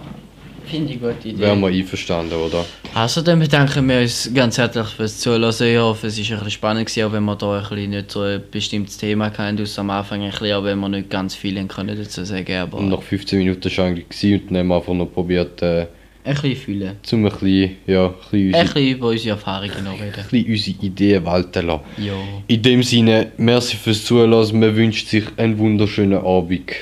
finde 0.65 0.93
ich 0.95 1.03
eine 1.03 1.13
gute 1.13 1.29
Idee. 1.29 1.39
wären 1.39 1.61
wir 1.61 1.69
einverstanden, 1.69 2.35
oder? 2.35 2.65
Also 2.95 3.21
dann 3.21 3.41
bedanken 3.41 3.89
wir 3.89 4.01
uns 4.01 4.31
ganz 4.33 4.57
herzlich 4.57 4.87
fürs 4.87 5.19
Zuhören. 5.19 5.43
Ich 5.51 5.79
hoffe, 5.79 6.07
es 6.07 6.17
war 6.19 6.25
ein 6.25 6.39
bisschen 6.39 6.51
spannend, 6.51 6.87
gewesen, 6.87 7.05
auch 7.09 7.13
wenn 7.13 7.25
wir 7.25 7.37
da 7.37 7.59
ein 7.59 7.69
bisschen 7.69 7.91
nicht 7.91 8.11
so 8.11 8.21
ein 8.23 8.43
bestimmtes 8.51 8.97
Thema 8.97 9.27
hatten, 9.37 9.61
aus 9.61 9.79
am 9.79 9.91
Anfang 9.91 10.23
ein 10.23 10.31
bisschen, 10.31 10.53
auch 10.55 10.65
wenn 10.65 10.79
wir 10.79 10.89
nicht 10.89 11.11
ganz 11.11 11.35
viel 11.35 11.63
können 11.67 11.97
dazu 11.99 12.25
sagen 12.25 12.57
aber 12.57 12.79
Und 12.79 12.89
nach 12.89 13.03
15 13.03 13.39
Minuten 13.41 13.65
war 13.65 13.71
es 13.71 13.79
eigentlich 13.79 14.35
und 14.43 14.49
dann 14.51 14.59
haben 14.59 14.69
wir 14.69 14.77
einfach 14.77 14.95
noch 14.95 15.13
probiert, 15.13 15.61
äh, 15.63 15.87
ein 16.27 16.35
bisschen 16.35 16.57
fühlen. 16.57 16.97
zum 17.03 17.25
ein 17.25 17.33
bisschen, 17.33 17.77
ja, 17.87 18.07
ein 18.07 18.13
bisschen, 18.31 18.55
Ein 18.55 18.61
unsere, 18.61 18.65
bisschen 18.75 18.89
über 18.97 19.09
unsere 19.09 19.31
Erfahrungen 19.31 19.85
noch 19.85 20.01
reden. 20.01 20.15
ein 20.17 20.27
bisschen 20.29 20.51
unsere 20.53 20.87
Ideen 20.87 21.25
walten 21.25 21.67
lassen. 21.67 21.83
Ja. 21.99 22.13
In 22.47 22.63
dem 22.63 22.83
Sinne, 22.83 23.33
merci 23.39 23.77
fürs 23.77 24.05
Zuhören. 24.05 24.31
Man 24.61 24.75
wünscht 24.77 25.09
sich 25.09 25.25
einen 25.37 25.57
wunderschönen 25.59 26.19
Abend. 26.19 26.73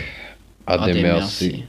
Ade, 0.66 0.82
Ade, 0.82 0.94
merci. 1.02 1.44
merci. 1.46 1.64